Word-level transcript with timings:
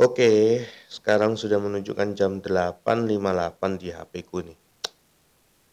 Oke, 0.00 0.64
sekarang 0.88 1.36
sudah 1.36 1.60
menunjukkan 1.60 2.16
jam 2.16 2.40
8.58 2.40 3.76
di 3.76 3.92
HP-ku 3.92 4.40
nih. 4.40 4.56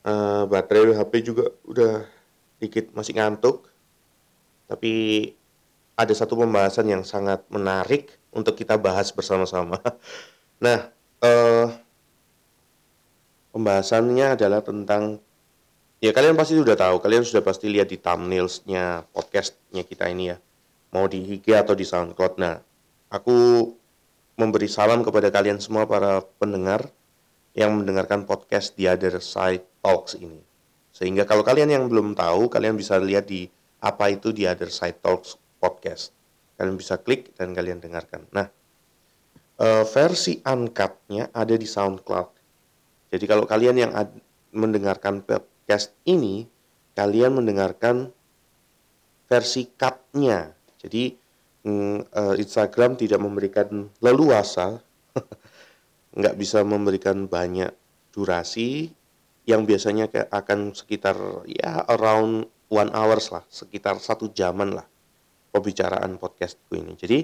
Eee, 0.03 0.43
baterai 0.51 0.91
HP 0.91 1.13
juga 1.23 1.47
udah 1.63 2.03
dikit 2.59 2.91
masih 2.91 3.15
ngantuk. 3.15 3.71
Tapi 4.67 5.31
ada 5.95 6.11
satu 6.11 6.35
pembahasan 6.35 6.91
yang 6.91 7.07
sangat 7.07 7.39
menarik 7.47 8.19
untuk 8.35 8.59
kita 8.59 8.75
bahas 8.75 9.15
bersama-sama. 9.15 9.79
Nah, 10.57 10.89
eee 11.21 11.69
pembahasannya 13.53 14.33
adalah 14.33 14.65
tentang 14.65 15.21
ya 16.01 16.09
kalian 16.09 16.33
pasti 16.33 16.57
sudah 16.57 16.73
tahu, 16.73 16.97
kalian 16.97 17.21
sudah 17.21 17.45
pasti 17.45 17.69
lihat 17.69 17.93
di 17.93 18.01
thumbnails-nya 18.01 19.05
podcast-nya 19.13 19.85
kita 19.85 20.09
ini 20.09 20.33
ya, 20.33 20.41
mau 20.89 21.05
di 21.05 21.21
IG 21.21 21.53
atau 21.53 21.77
di 21.77 21.85
SoundCloud. 21.85 22.41
Nah, 22.41 22.57
aku 23.13 23.37
memberi 24.37 24.69
salam 24.69 25.01
kepada 25.01 25.33
kalian 25.33 25.57
semua 25.57 25.89
para 25.89 26.21
pendengar 26.37 26.85
yang 27.57 27.73
mendengarkan 27.73 28.21
podcast 28.29 28.77
The 28.77 28.93
Other 28.93 29.17
Side 29.17 29.65
Talks 29.81 30.13
ini. 30.13 30.37
Sehingga 30.93 31.25
kalau 31.25 31.41
kalian 31.41 31.73
yang 31.73 31.89
belum 31.89 32.13
tahu, 32.13 32.45
kalian 32.45 32.77
bisa 32.77 33.01
lihat 33.01 33.25
di 33.25 33.49
apa 33.81 34.13
itu 34.13 34.29
The 34.29 34.45
Other 34.53 34.69
Side 34.69 35.01
Talks 35.01 35.41
podcast. 35.57 36.13
Kalian 36.53 36.77
bisa 36.77 37.01
klik 37.01 37.33
dan 37.33 37.57
kalian 37.57 37.81
dengarkan. 37.81 38.29
Nah, 38.29 38.45
eee, 39.57 39.83
versi 39.89 40.37
uncut-nya 40.45 41.33
ada 41.33 41.57
di 41.57 41.65
SoundCloud. 41.65 42.29
Jadi 43.09 43.25
kalau 43.25 43.49
kalian 43.49 43.89
yang 43.89 43.91
mendengarkan 44.53 45.25
podcast 45.25 45.97
ini, 46.05 46.45
kalian 46.93 47.41
mendengarkan 47.41 48.13
versi 49.25 49.65
cut-nya. 49.73 50.53
Jadi, 50.77 51.13
Instagram 52.39 52.95
tidak 52.95 53.19
memberikan 53.19 53.91
leluasa, 53.99 54.79
nggak 56.17 56.35
bisa 56.39 56.63
memberikan 56.63 57.27
banyak 57.27 57.71
durasi, 58.15 58.91
yang 59.47 59.63
biasanya 59.63 60.11
akan 60.27 60.75
sekitar 60.75 61.15
ya 61.47 61.87
around 61.87 62.51
one 62.67 62.91
hours 62.91 63.31
lah, 63.31 63.47
sekitar 63.47 63.95
satu 63.97 64.27
jaman 64.35 64.75
lah, 64.75 64.87
pembicaraan 65.55 66.19
podcast-ku 66.19 66.75
ini. 66.75 66.93
Jadi, 66.99 67.19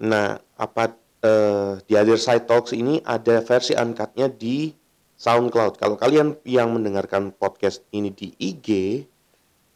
nah 0.00 0.40
apa, 0.56 0.96
eee, 1.20 1.84
The 1.84 1.94
Other 2.00 2.16
Side 2.16 2.48
Talks 2.48 2.72
ini 2.72 3.04
ada 3.04 3.44
versi 3.44 3.76
uncut-nya 3.76 4.32
di 4.32 4.72
SoundCloud. 5.20 5.76
Kalau 5.76 6.00
kalian 6.00 6.40
yang 6.48 6.72
mendengarkan 6.72 7.36
podcast 7.36 7.84
ini 7.92 8.08
di 8.08 8.32
IG, 8.40 9.04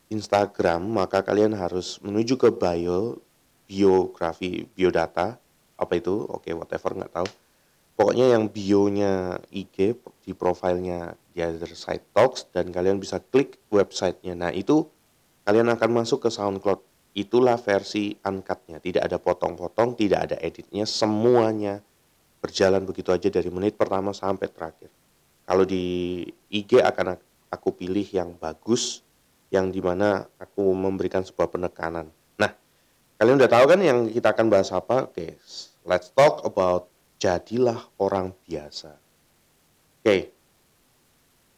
Instagram, 0.08 0.88
maka 0.88 1.20
kalian 1.20 1.52
harus 1.52 2.00
menuju 2.00 2.40
ke 2.40 2.48
bio, 2.48 3.20
biografi, 3.74 4.70
biodata, 4.70 5.34
apa 5.74 5.92
itu, 5.98 6.14
oke 6.30 6.46
whatever 6.54 6.94
nggak 6.94 7.10
tahu. 7.10 7.28
Pokoknya 7.94 8.34
yang 8.34 8.50
bio-nya 8.50 9.38
IG, 9.50 9.98
di 10.22 10.32
profilnya 10.34 11.14
The 11.34 11.50
Other 11.50 11.74
Side 11.74 12.14
Talks 12.14 12.46
dan 12.50 12.70
kalian 12.70 12.98
bisa 12.98 13.18
klik 13.18 13.58
website-nya. 13.70 14.34
Nah 14.34 14.50
itu, 14.54 14.86
kalian 15.46 15.70
akan 15.74 16.02
masuk 16.02 16.26
ke 16.26 16.30
SoundCloud. 16.30 16.82
Itulah 17.14 17.54
versi 17.54 18.18
uncut-nya, 18.18 18.82
tidak 18.82 19.06
ada 19.06 19.22
potong-potong, 19.22 19.94
tidak 19.94 20.30
ada 20.30 20.36
editnya, 20.42 20.82
semuanya 20.82 21.78
berjalan 22.42 22.82
begitu 22.82 23.14
aja 23.14 23.30
dari 23.30 23.46
menit 23.54 23.78
pertama 23.78 24.10
sampai 24.10 24.50
terakhir. 24.50 24.90
Kalau 25.46 25.62
di 25.62 26.26
IG 26.50 26.82
akan 26.82 27.14
aku 27.54 27.78
pilih 27.78 28.06
yang 28.10 28.34
bagus, 28.34 29.06
yang 29.54 29.70
di 29.70 29.78
mana 29.78 30.26
aku 30.42 30.74
memberikan 30.74 31.22
sebuah 31.22 31.46
penekanan. 31.54 32.10
Kalian 33.24 33.40
udah 33.40 33.52
tahu 33.56 33.64
kan 33.72 33.80
yang 33.80 34.04
kita 34.04 34.36
akan 34.36 34.52
bahas 34.52 34.68
apa? 34.68 35.08
Oke, 35.08 35.40
let's 35.88 36.12
talk 36.12 36.44
about 36.44 36.92
jadilah 37.16 37.80
orang 37.96 38.36
biasa. 38.44 39.00
Oke. 40.04 40.28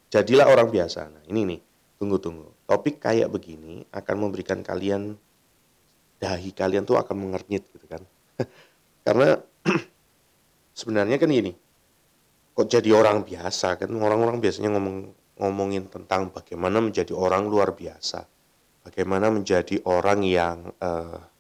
Jadilah 0.07 0.47
orang 0.47 0.71
biasa. 0.71 1.11
Nah, 1.11 1.27
ini 1.27 1.43
nih, 1.43 1.61
tunggu 1.99 2.23
tunggu. 2.23 2.55
Topik 2.71 3.03
kayak 3.03 3.35
begini 3.35 3.83
akan 3.91 4.15
memberikan 4.15 4.63
kalian 4.63 5.19
dahi 6.23 6.55
kalian 6.55 6.87
tuh 6.87 7.03
akan 7.03 7.19
mengernyit 7.19 7.67
gitu 7.67 7.87
kan. 7.91 8.07
Karena 9.11 9.35
sebenarnya 10.79 11.19
kan 11.19 11.35
gini, 11.35 11.51
kok 12.55 12.71
jadi 12.71 12.95
orang 12.95 13.27
biasa 13.27 13.75
kan, 13.75 13.91
orang-orang 13.91 14.39
biasanya 14.39 14.71
ngomong 14.71 15.11
ngomongin 15.43 15.91
tentang 15.91 16.31
bagaimana 16.31 16.79
menjadi 16.79 17.11
orang 17.11 17.51
luar 17.51 17.75
biasa, 17.75 18.23
bagaimana 18.87 19.35
menjadi 19.35 19.83
orang 19.83 20.23
yang, 20.23 20.71
eee 20.79 21.35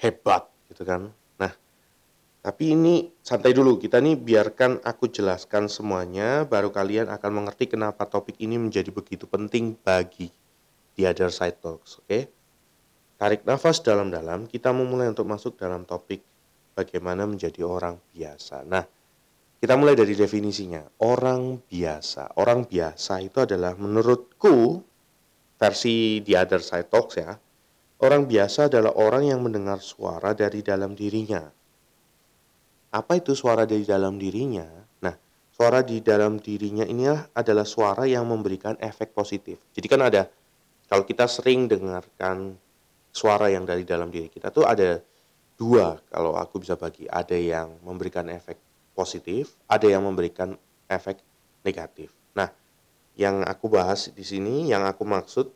hebat 0.00 0.48
gitu 0.72 0.82
kan. 0.82 1.12
Nah, 1.36 1.52
tapi 2.40 2.72
ini 2.72 3.12
santai 3.20 3.52
dulu, 3.52 3.76
kita 3.76 4.00
nih 4.00 4.16
biarkan 4.16 4.80
aku 4.80 5.12
jelaskan 5.12 5.68
semuanya, 5.68 6.48
baru 6.48 6.72
kalian 6.72 7.12
akan 7.12 7.30
mengerti 7.42 7.68
kenapa 7.68 8.08
topik 8.08 8.40
ini 8.40 8.56
menjadi 8.56 8.88
begitu 8.88 9.28
penting 9.28 9.76
bagi 9.76 10.32
The 10.96 11.12
Other 11.12 11.28
Side 11.28 11.60
Talks, 11.60 12.00
oke? 12.00 12.20
Tarik 13.20 13.44
nafas 13.44 13.84
dalam-dalam, 13.84 14.48
kita 14.48 14.72
memulai 14.72 15.12
untuk 15.12 15.28
masuk 15.28 15.60
dalam 15.60 15.84
topik 15.84 16.24
bagaimana 16.72 17.28
menjadi 17.28 17.60
orang 17.60 18.00
biasa. 18.16 18.64
Nah, 18.64 18.88
kita 19.60 19.76
mulai 19.76 19.92
dari 19.92 20.16
definisinya, 20.16 20.80
orang 21.04 21.60
biasa. 21.68 22.40
Orang 22.40 22.64
biasa 22.64 23.20
itu 23.20 23.44
adalah 23.44 23.76
menurutku, 23.76 24.80
versi 25.60 26.24
The 26.24 26.40
Other 26.40 26.64
Side 26.64 26.88
Talks 26.88 27.20
ya, 27.20 27.36
orang 28.00 28.24
biasa 28.24 28.72
adalah 28.72 28.96
orang 28.96 29.28
yang 29.28 29.40
mendengar 29.44 29.80
suara 29.84 30.32
dari 30.32 30.64
dalam 30.64 30.96
dirinya. 30.96 31.44
Apa 32.90 33.20
itu 33.20 33.38
suara 33.38 33.68
dari 33.68 33.86
dalam 33.86 34.18
dirinya? 34.18 34.66
Nah, 35.04 35.14
suara 35.54 35.84
di 35.84 36.02
dalam 36.02 36.42
dirinya 36.42 36.82
inilah 36.82 37.30
adalah 37.36 37.62
suara 37.62 38.08
yang 38.08 38.26
memberikan 38.26 38.74
efek 38.82 39.14
positif. 39.14 39.62
Jadi 39.70 39.86
kan 39.86 40.02
ada, 40.02 40.26
kalau 40.90 41.06
kita 41.06 41.30
sering 41.30 41.70
dengarkan 41.70 42.58
suara 43.14 43.46
yang 43.50 43.62
dari 43.62 43.82
dalam 43.86 44.10
diri 44.10 44.30
kita 44.30 44.54
tuh 44.54 44.66
ada 44.66 44.98
dua 45.54 46.00
kalau 46.08 46.34
aku 46.34 46.64
bisa 46.64 46.74
bagi. 46.74 47.06
Ada 47.06 47.36
yang 47.36 47.78
memberikan 47.84 48.26
efek 48.32 48.58
positif, 48.96 49.54
ada 49.70 49.86
yang 49.86 50.02
memberikan 50.02 50.56
efek 50.90 51.22
negatif. 51.62 52.10
Nah, 52.34 52.50
yang 53.14 53.44
aku 53.44 53.68
bahas 53.68 54.08
di 54.10 54.24
sini, 54.24 54.72
yang 54.72 54.82
aku 54.88 55.04
maksud 55.04 55.52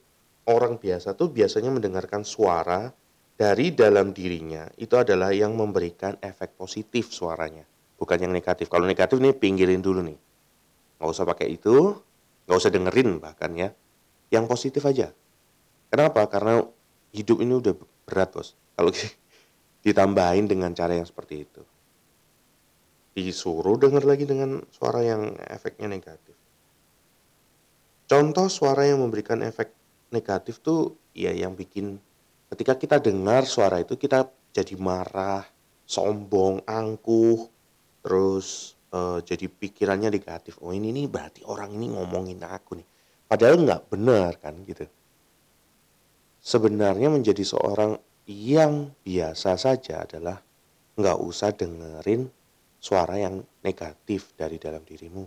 orang 0.48 0.76
biasa 0.76 1.16
tuh 1.16 1.32
biasanya 1.32 1.72
mendengarkan 1.72 2.22
suara 2.22 2.92
dari 3.34 3.74
dalam 3.74 4.14
dirinya, 4.14 4.70
itu 4.78 4.94
adalah 4.94 5.34
yang 5.34 5.58
memberikan 5.58 6.14
efek 6.22 6.54
positif 6.54 7.10
suaranya, 7.10 7.66
bukan 7.98 8.22
yang 8.22 8.32
negatif. 8.32 8.70
Kalau 8.70 8.86
negatif 8.86 9.18
nih 9.18 9.34
pinggirin 9.34 9.82
dulu 9.82 10.06
nih, 10.06 10.18
nggak 11.00 11.10
usah 11.10 11.26
pakai 11.26 11.50
itu, 11.50 11.98
nggak 12.46 12.58
usah 12.58 12.70
dengerin 12.70 13.18
bahkan 13.18 13.50
ya, 13.58 13.74
yang 14.30 14.46
positif 14.46 14.86
aja. 14.86 15.10
Kenapa? 15.90 16.30
Karena 16.30 16.62
hidup 17.10 17.42
ini 17.42 17.58
udah 17.58 17.74
berat 18.06 18.30
Bos, 18.30 18.54
kalau 18.78 18.94
ditambahin 19.86 20.46
dengan 20.46 20.70
cara 20.70 20.94
yang 20.94 21.06
seperti 21.06 21.42
itu. 21.42 21.62
Disuruh 23.14 23.78
denger 23.78 24.02
lagi 24.06 24.26
dengan 24.26 24.62
suara 24.74 25.02
yang 25.02 25.38
efeknya 25.46 25.86
negatif. 25.90 26.34
Contoh 28.10 28.50
suara 28.50 28.86
yang 28.86 29.02
memberikan 29.02 29.42
efek 29.42 29.70
negatif 30.14 30.62
tuh, 30.62 30.94
ya 31.10 31.34
yang 31.34 31.58
bikin 31.58 31.98
ketika 32.54 32.78
kita 32.78 32.96
dengar 33.02 33.42
suara 33.42 33.82
itu 33.82 33.98
kita 33.98 34.30
jadi 34.54 34.78
marah, 34.78 35.42
sombong, 35.82 36.62
angkuh, 36.62 37.50
terus, 38.06 38.78
eee, 38.94 39.18
jadi 39.26 39.46
pikirannya 39.50 40.14
negatif, 40.14 40.62
"Oh 40.62 40.70
ini 40.70 40.94
nih 40.94 41.10
berarti 41.10 41.42
orang 41.42 41.74
ini 41.74 41.90
ngomongin 41.90 42.38
aku 42.46 42.78
nih." 42.78 42.86
Padahal 43.26 43.58
nggak 43.66 43.82
benar 43.90 44.38
kan 44.38 44.54
gitu. 44.62 44.86
Sebenarnya 46.38 47.10
menjadi 47.10 47.42
seorang 47.42 47.98
yang 48.30 48.94
biasa 49.02 49.58
saja 49.58 50.06
adalah 50.06 50.38
nggak 50.94 51.18
usah 51.18 51.50
dengerin 51.50 52.30
suara 52.78 53.18
yang 53.18 53.42
negatif 53.64 54.36
dari 54.38 54.60
dalam 54.60 54.84
dirimu. 54.86 55.24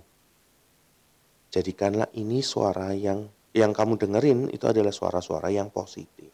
Jadikanlah 1.51 2.07
ini 2.15 2.39
suara 2.45 2.93
yang 2.93 3.25
yang 3.57 3.73
kamu 3.73 3.97
dengerin 3.97 4.53
itu 4.53 4.69
adalah 4.69 4.93
suara-suara 4.93 5.49
yang 5.49 5.73
positif. 5.73 6.29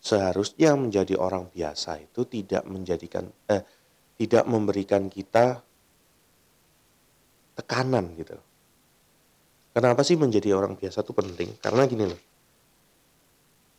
Seharusnya 0.00 0.72
menjadi 0.78 1.20
orang 1.20 1.52
biasa 1.52 2.00
itu 2.00 2.24
tidak 2.24 2.64
menjadikan 2.64 3.28
eh, 3.52 3.60
tidak 4.16 4.48
memberikan 4.48 5.12
kita 5.12 5.60
tekanan 7.56 8.16
gitu. 8.16 8.36
Kenapa 9.76 10.00
sih 10.00 10.16
menjadi 10.16 10.56
orang 10.56 10.80
biasa 10.80 11.04
itu 11.04 11.12
penting? 11.12 11.52
Karena 11.60 11.84
gini 11.84 12.08
loh. 12.08 12.20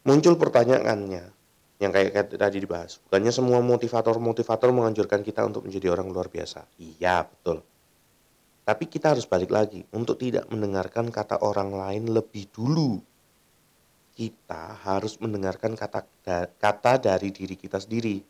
Muncul 0.06 0.38
pertanyaannya 0.38 1.24
yang 1.81 1.92
kayak, 1.94 2.09
kayak 2.13 2.27
tadi 2.38 2.57
dibahas. 2.62 3.01
Bukannya 3.01 3.33
semua 3.33 3.62
motivator-motivator 3.65 4.69
menganjurkan 4.69 5.25
kita 5.25 5.42
untuk 5.42 5.65
menjadi 5.65 5.89
orang 5.94 6.09
luar 6.13 6.30
biasa. 6.30 6.69
Iya, 6.77 7.25
betul. 7.25 7.65
Tapi 8.67 8.83
kita 8.91 9.15
harus 9.15 9.23
balik 9.23 9.55
lagi 9.55 9.87
untuk 9.95 10.19
tidak 10.19 10.43
mendengarkan 10.51 11.07
kata 11.07 11.39
orang 11.39 11.71
lain 11.71 12.11
lebih 12.11 12.51
dulu 12.51 12.99
kita 14.17 14.81
harus 14.81 15.21
mendengarkan 15.21 15.77
kata 15.77 16.01
kata 16.57 16.93
dari 16.97 17.29
diri 17.29 17.53
kita 17.53 17.77
sendiri. 17.77 18.25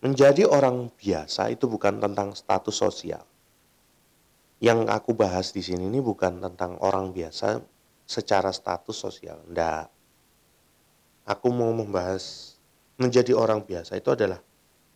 menjadi 0.00 0.48
orang 0.48 0.88
biasa 0.96 1.52
itu 1.52 1.68
bukan 1.68 2.00
tentang 2.00 2.32
status 2.32 2.72
sosial. 2.72 3.20
Yang 4.56 4.88
aku 4.88 5.12
bahas 5.12 5.52
di 5.52 5.60
sini 5.60 5.92
ini 5.92 6.00
bukan 6.00 6.40
tentang 6.40 6.80
orang 6.80 7.12
biasa 7.12 7.60
secara 8.08 8.48
status 8.48 8.96
sosial. 8.96 9.44
Nggak. 9.44 9.92
Aku 11.28 11.52
mau 11.52 11.68
membahas 11.76 12.56
menjadi 12.96 13.36
orang 13.36 13.60
biasa 13.60 14.00
itu 14.00 14.08
adalah 14.16 14.40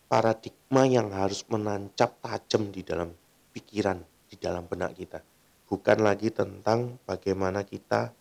paradigma 0.09 0.89
yang 0.89 1.13
harus 1.13 1.45
menancap 1.53 2.17
tajam 2.25 2.73
di 2.73 2.81
dalam 2.81 3.13
pikiran, 3.55 4.03
di 4.27 4.35
dalam 4.35 4.67
benak 4.67 4.99
kita. 4.99 5.23
Bukan 5.71 6.03
lagi 6.03 6.29
tentang 6.35 6.99
bagaimana 7.07 7.63
kita 7.63 8.11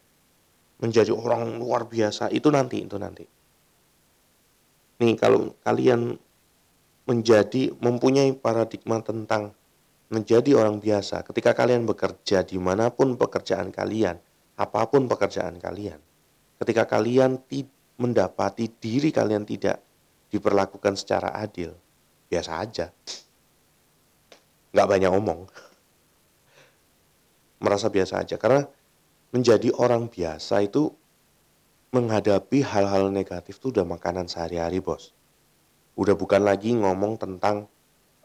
menjadi 0.79 1.11
orang 1.11 1.59
luar 1.59 1.91
biasa. 1.91 2.31
Itu 2.31 2.55
nanti, 2.55 2.87
itu 2.87 2.95
nanti. 2.95 3.27
Nih 5.03 5.19
kalau 5.19 5.59
kalian 5.67 6.15
menjadi 7.05 7.75
mempunyai 7.83 8.33
paradigma 8.33 9.03
tentang 9.05 9.53
menjadi 10.09 10.57
orang 10.57 10.81
biasa 10.81 11.25
ketika 11.27 11.57
kalian 11.57 11.85
bekerja 11.85 12.45
di 12.45 12.57
mana 12.61 12.93
pun 12.93 13.17
pekerjaan 13.19 13.73
kalian 13.73 14.21
apa 14.55 14.87
pun 14.89 15.11
pekerjaan 15.11 15.59
kalian 15.59 15.99
ketika 16.63 16.87
kalian 16.87 17.41
mendapati 17.99 18.71
diri 18.79 19.11
kalian 19.11 19.43
tidak 19.45 19.81
diperlakukan 20.31 20.95
secara 20.95 21.35
adil 21.35 21.75
biasa 22.31 22.53
aja 22.63 22.87
nggak 24.75 24.91
banyak 24.91 25.11
omong 25.15 25.47
merasa 27.65 27.89
biasa 27.89 28.21
aja 28.21 28.37
karena 28.37 28.69
menjadi 29.33 29.73
orang 29.81 30.13
biasa 30.13 30.61
itu 30.67 30.93
menghadapi 31.95 32.61
hal-hal 32.61 33.09
negatif 33.09 33.63
itu 33.63 33.71
udah 33.71 33.87
makanan 33.87 34.27
sehari-hari 34.27 34.83
bos. 34.83 35.15
Udah 35.95 36.19
bukan 36.19 36.43
lagi 36.43 36.75
ngomong 36.75 37.15
tentang 37.23 37.71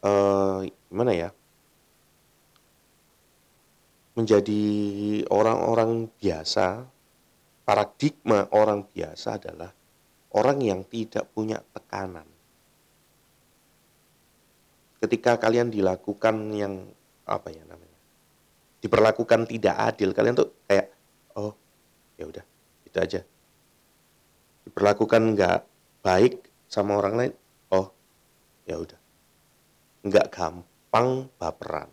uh, 0.01 0.65
gimana 0.89 1.13
ya? 1.13 1.29
Menjadi 4.17 4.61
orang-orang 5.29 6.09
biasa, 6.17 6.83
paradigma 7.61 8.49
orang 8.49 8.89
biasa 8.89 9.37
adalah 9.37 9.69
orang 10.33 10.59
yang 10.65 10.81
tidak 10.85 11.29
punya 11.29 11.61
tekanan. 11.71 12.25
Ketika 14.99 15.39
kalian 15.39 15.71
dilakukan 15.71 16.35
yang 16.51 16.83
apa 17.23 17.47
ya 17.51 17.63
namanya? 17.63 17.97
Diperlakukan 18.83 19.47
tidak 19.47 19.75
adil, 19.75 20.11
kalian 20.11 20.35
tuh 20.35 20.51
kayak 20.67 20.91
oh, 21.35 21.55
ya 22.19 22.27
udah, 22.27 22.43
itu 22.87 22.97
aja 22.99 23.21
diperlakukan 24.69 25.33
nggak 25.33 25.59
baik 26.05 26.45
sama 26.69 27.01
orang 27.01 27.13
lain, 27.17 27.33
oh 27.73 27.89
ya 28.69 28.77
udah, 28.77 28.99
nggak 30.05 30.29
gampang 30.29 31.25
baperan. 31.41 31.89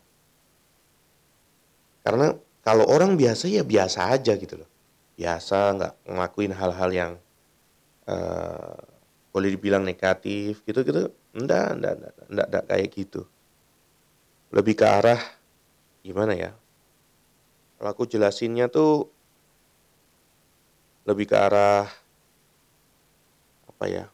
Karena 2.04 2.36
kalau 2.60 2.84
orang 2.84 3.16
biasa 3.16 3.48
ya 3.48 3.64
biasa 3.64 4.12
aja 4.12 4.36
gitu 4.36 4.60
loh, 4.60 4.68
biasa 5.16 5.58
nggak 5.72 5.92
ngelakuin 6.04 6.52
hal-hal 6.52 6.90
yang 6.92 7.12
uh, 8.04 8.76
boleh 9.36 9.52
dibilang 9.52 9.84
negatif 9.84 10.64
gitu-gitu, 10.64 11.12
enggak, 11.36 11.76
enggak, 11.76 11.92
enggak, 12.00 12.12
enggak, 12.24 12.46
enggak 12.48 12.64
kayak 12.72 12.88
gitu. 12.88 13.20
Lebih 14.48 14.80
ke 14.80 14.86
arah 14.88 15.20
gimana 16.00 16.32
ya? 16.32 16.56
Kalau 17.76 17.92
aku 17.92 18.08
jelasinnya 18.08 18.72
tuh 18.72 19.12
lebih 21.04 21.28
ke 21.28 21.36
arah 21.36 21.84
apa 23.68 23.84
ya? 23.84 24.08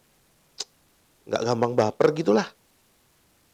Nggak 1.31 1.43
gampang 1.47 1.73
baper 1.79 2.09
gitulah. 2.19 2.49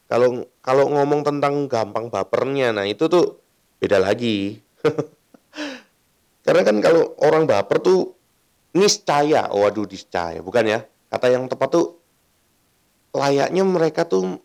Kalau 0.09 0.49
kalau 0.65 0.89
ngomong 0.89 1.21
tentang 1.21 1.69
gampang 1.69 2.09
bapernya 2.09 2.73
nah 2.73 2.89
itu 2.89 3.05
tuh 3.05 3.37
beda 3.77 4.01
lagi. 4.01 4.57
Karena 6.49 6.65
kan 6.65 6.81
kalau 6.81 7.13
orang 7.21 7.45
baper 7.45 7.77
tuh 7.77 8.17
niscaya 8.73 9.53
waduh 9.53 9.85
niscaya 9.85 10.41
bukan 10.41 10.65
ya 10.65 10.81
kata 11.09 11.27
yang 11.29 11.45
tepat 11.49 11.69
tuh 11.73 11.87
layaknya 13.13 13.65
mereka 13.65 14.05
tuh 14.05 14.37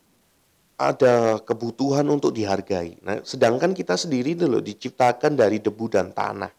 ada 0.74 1.38
kebutuhan 1.38 2.02
untuk 2.10 2.34
dihargai. 2.34 2.98
Nah, 3.06 3.22
sedangkan 3.22 3.76
kita 3.76 3.94
sendiri 3.94 4.34
dulu 4.34 4.58
diciptakan 4.58 5.38
dari 5.38 5.62
debu 5.62 5.86
dan 5.86 6.10
tanah. 6.10 6.50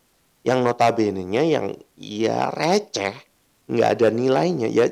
Yang 0.45 0.59
notabene-nya 0.61 1.43
yang 1.43 1.73
ya 1.97 2.53
receh 2.53 3.35
nggak 3.65 3.89
ada 3.97 4.07
nilainya 4.13 4.69
ya 4.69 4.85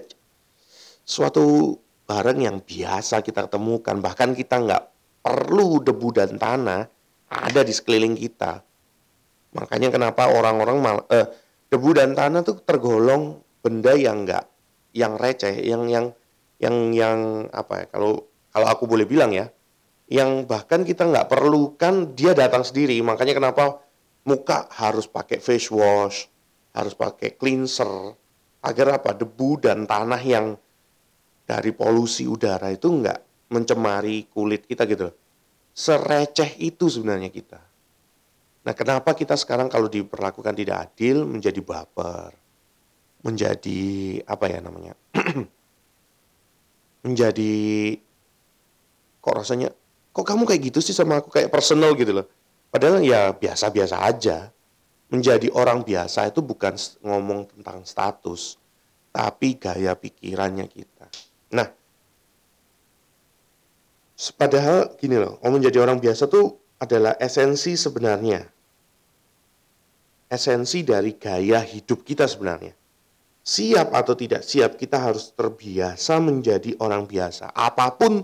suatu 1.06 1.78
barang 2.10 2.40
yang 2.42 2.58
biasa 2.60 3.22
kita 3.22 3.46
temukan 3.46 4.02
bahkan 4.02 4.34
kita 4.34 4.60
nggak 4.60 4.84
perlu 5.22 5.80
debu 5.80 6.10
dan 6.10 6.42
tanah 6.42 6.90
ada 7.30 7.62
di 7.62 7.70
sekeliling 7.70 8.18
kita 8.18 8.66
makanya 9.54 9.94
kenapa 9.94 10.26
orang-orang 10.26 11.06
eh, 11.14 11.28
debu 11.70 11.90
dan 11.94 12.18
tanah 12.18 12.42
tuh 12.42 12.58
tergolong 12.66 13.38
benda 13.62 13.94
yang 13.94 14.26
enggak 14.26 14.50
yang 14.94 15.18
receh 15.18 15.54
yang 15.66 15.90
yang 15.90 16.14
yang 16.62 16.76
yang 16.94 17.20
apa 17.50 17.84
ya 17.84 17.86
kalau 17.92 18.24
kalau 18.54 18.68
aku 18.70 18.86
boleh 18.86 19.10
bilang 19.10 19.34
ya 19.34 19.50
yang 20.08 20.46
bahkan 20.46 20.86
kita 20.86 21.10
nggak 21.10 21.28
perlukan 21.28 22.14
dia 22.14 22.38
datang 22.38 22.62
sendiri 22.62 23.02
makanya 23.02 23.34
kenapa 23.34 23.82
muka 24.30 24.70
harus 24.78 25.10
pakai 25.10 25.42
face 25.42 25.74
wash 25.74 26.30
harus 26.72 26.94
pakai 26.94 27.36
cleanser 27.36 28.14
agar 28.64 29.02
apa 29.02 29.18
debu 29.18 29.60
dan 29.60 29.90
tanah 29.90 30.22
yang 30.22 30.56
dari 31.44 31.76
polusi 31.76 32.24
udara 32.30 32.72
itu 32.72 32.88
enggak 32.88 33.20
mencemari 33.52 34.32
kulit 34.32 34.64
kita 34.64 34.88
gitu 34.88 35.12
Sereceh 35.74 36.54
itu 36.62 36.86
sebenarnya 36.86 37.34
kita. 37.34 37.58
Nah, 38.64 38.74
kenapa 38.78 39.18
kita 39.18 39.34
sekarang 39.34 39.74
kalau 39.74 39.90
diperlakukan 39.90 40.54
tidak 40.54 40.78
adil 40.86 41.26
menjadi 41.26 41.60
baper? 41.66 42.30
Menjadi 43.24 44.20
apa 44.28 44.46
ya 44.52 44.60
namanya? 44.60 44.94
menjadi 47.04 47.54
kok 49.20 49.36
rasanya 49.36 49.76
kok 50.16 50.24
kamu 50.24 50.48
kayak 50.48 50.62
gitu 50.72 50.80
sih 50.80 50.96
sama 50.96 51.20
aku 51.20 51.30
kayak 51.30 51.52
personal 51.52 51.94
gitu 52.00 52.16
loh. 52.16 52.28
Padahal 52.74 53.04
ya 53.06 53.30
biasa-biasa 53.36 54.02
aja 54.02 54.50
menjadi 55.14 55.54
orang 55.54 55.86
biasa 55.86 56.34
itu 56.34 56.42
bukan 56.42 56.74
ngomong 57.06 57.46
tentang 57.54 57.86
status, 57.86 58.58
tapi 59.14 59.62
gaya 59.62 59.94
pikirannya 59.94 60.66
kita. 60.66 61.06
Nah, 61.54 61.70
padahal 64.34 64.98
gini 64.98 65.22
loh, 65.22 65.38
mau 65.46 65.54
menjadi 65.54 65.86
orang 65.86 66.02
biasa 66.02 66.26
tuh 66.26 66.58
adalah 66.82 67.14
esensi 67.22 67.78
sebenarnya. 67.78 68.42
Esensi 70.34 70.82
dari 70.82 71.14
gaya 71.14 71.62
hidup 71.62 72.02
kita 72.02 72.26
sebenarnya. 72.26 72.74
Siap 73.44 73.92
atau 73.92 74.16
tidak 74.16 74.40
siap, 74.48 74.80
kita 74.80 75.04
harus 75.04 75.36
terbiasa 75.36 76.16
menjadi 76.24 76.80
orang 76.80 77.04
biasa. 77.04 77.52
Apa 77.52 77.92
pun 78.00 78.24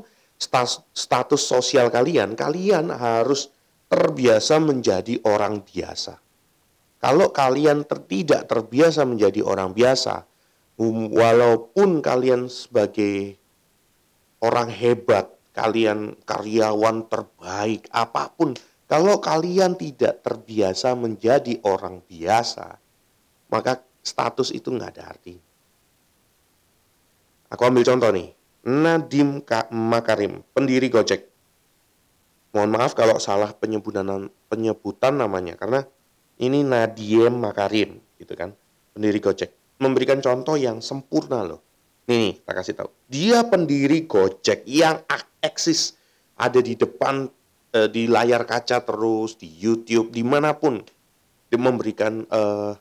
status 0.96 1.44
sosial 1.44 1.92
kalian, 1.92 2.40
kalian 2.40 2.88
harus 2.88 3.52
terbiasa 3.92 4.64
menjadi 4.64 5.20
orang 5.28 5.60
biasa. 5.60 6.16
Kalau 7.04 7.36
kalian 7.36 7.84
ter, 7.84 8.00
tidak 8.08 8.48
terbiasa 8.48 9.04
menjadi 9.04 9.44
orang 9.44 9.76
biasa, 9.76 10.24
um, 10.80 11.12
walaupun 11.12 12.00
kalian 12.00 12.48
sebagai 12.48 13.36
orang 14.40 14.72
hebat, 14.72 15.28
kalian 15.52 16.16
karyawan 16.24 17.12
terbaik, 17.12 17.92
apa 17.92 18.32
pun, 18.32 18.56
kalau 18.88 19.20
kalian 19.20 19.76
tidak 19.76 20.24
terbiasa 20.24 20.96
menjadi 20.96 21.60
orang 21.68 22.00
biasa, 22.08 22.80
maka 23.52 23.84
status 24.04 24.52
itu 24.56 24.72
nggak 24.72 24.90
ada 24.96 25.04
arti. 25.12 25.36
Aku 27.50 27.62
ambil 27.66 27.82
contoh 27.82 28.14
nih, 28.14 28.30
Nadim 28.70 29.42
Makarim, 29.74 30.46
pendiri 30.54 30.88
Gojek. 30.94 31.26
Mohon 32.54 32.70
maaf 32.78 32.94
kalau 32.98 33.18
salah 33.18 33.54
penyebutan 33.54 34.30
penyebutan 34.50 35.18
namanya 35.18 35.58
karena 35.58 35.86
ini 36.38 36.62
Nadiem 36.62 37.34
Makarim 37.34 37.98
gitu 38.22 38.38
kan, 38.38 38.54
pendiri 38.94 39.18
Gojek. 39.18 39.50
Memberikan 39.80 40.20
contoh 40.22 40.60
yang 40.60 40.84
sempurna 40.84 41.42
loh. 41.42 41.64
Nih, 42.10 42.42
tak 42.42 42.62
kasih 42.62 42.76
tahu. 42.78 42.90
Dia 43.10 43.46
pendiri 43.46 44.06
Gojek 44.06 44.66
yang 44.66 45.02
eksis 45.42 45.94
ada 46.40 46.60
di 46.64 46.74
depan 46.78 47.28
eh, 47.74 47.90
di 47.90 48.06
layar 48.06 48.48
kaca 48.48 48.82
terus 48.82 49.36
di 49.36 49.50
YouTube 49.50 50.14
di 50.14 50.24
mana 50.24 50.56
pun 50.56 50.80
dia 51.50 51.60
memberikan 51.60 52.24
eh, 52.26 52.72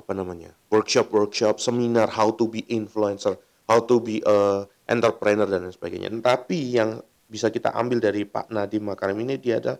apa 0.00 0.16
namanya 0.16 0.56
workshop 0.72 1.12
workshop 1.12 1.60
seminar 1.60 2.08
how 2.08 2.32
to 2.32 2.48
be 2.48 2.64
influencer 2.72 3.36
how 3.68 3.78
to 3.78 4.00
be 4.00 4.24
a 4.24 4.64
entrepreneur 4.88 5.44
dan 5.44 5.68
lain 5.68 5.74
sebagainya 5.76 6.08
tapi 6.24 6.74
yang 6.74 7.04
bisa 7.30 7.52
kita 7.52 7.70
ambil 7.76 8.02
dari 8.02 8.26
Pak 8.26 8.50
Nadiem 8.50 8.90
Makarim 8.90 9.22
ini 9.22 9.38
dia 9.38 9.62
ada 9.62 9.78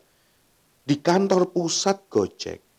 di 0.87 1.01
kantor 1.03 1.51
pusat 1.51 2.07
Gojek 2.07 2.71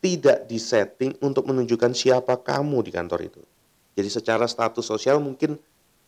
tidak 0.00 0.48
disetting 0.48 1.12
untuk 1.20 1.44
menunjukkan 1.46 1.92
siapa 1.92 2.40
kamu 2.40 2.80
di 2.88 2.90
kantor 2.90 3.20
itu. 3.28 3.42
Jadi 3.92 4.08
secara 4.08 4.48
status 4.48 4.80
sosial 4.80 5.20
mungkin 5.20 5.60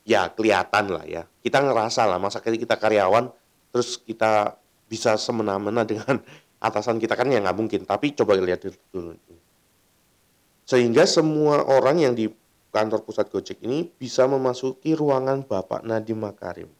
ya 0.08 0.32
kelihatan 0.32 0.88
lah 0.88 1.04
ya. 1.04 1.22
Kita 1.44 1.60
ngerasa 1.60 2.08
lah, 2.08 2.16
masa 2.16 2.40
kita 2.40 2.80
karyawan 2.80 3.28
terus 3.68 4.00
kita 4.00 4.56
bisa 4.88 5.20
semena-mena 5.20 5.84
dengan 5.84 6.24
atasan 6.66 6.96
kita 6.96 7.12
kan 7.14 7.28
ya 7.28 7.44
nggak 7.44 7.56
mungkin. 7.56 7.84
Tapi 7.84 8.16
coba 8.16 8.32
lihat 8.40 8.64
dulu. 8.90 9.12
Sehingga 10.72 11.04
semua 11.04 11.68
orang 11.68 12.00
yang 12.00 12.16
di 12.16 12.32
kantor 12.72 13.04
pusat 13.04 13.28
Gojek 13.28 13.60
ini 13.60 13.92
bisa 13.92 14.24
memasuki 14.24 14.96
ruangan 14.96 15.44
Bapak 15.44 15.84
Nadiem 15.84 16.16
Makarim. 16.16 16.72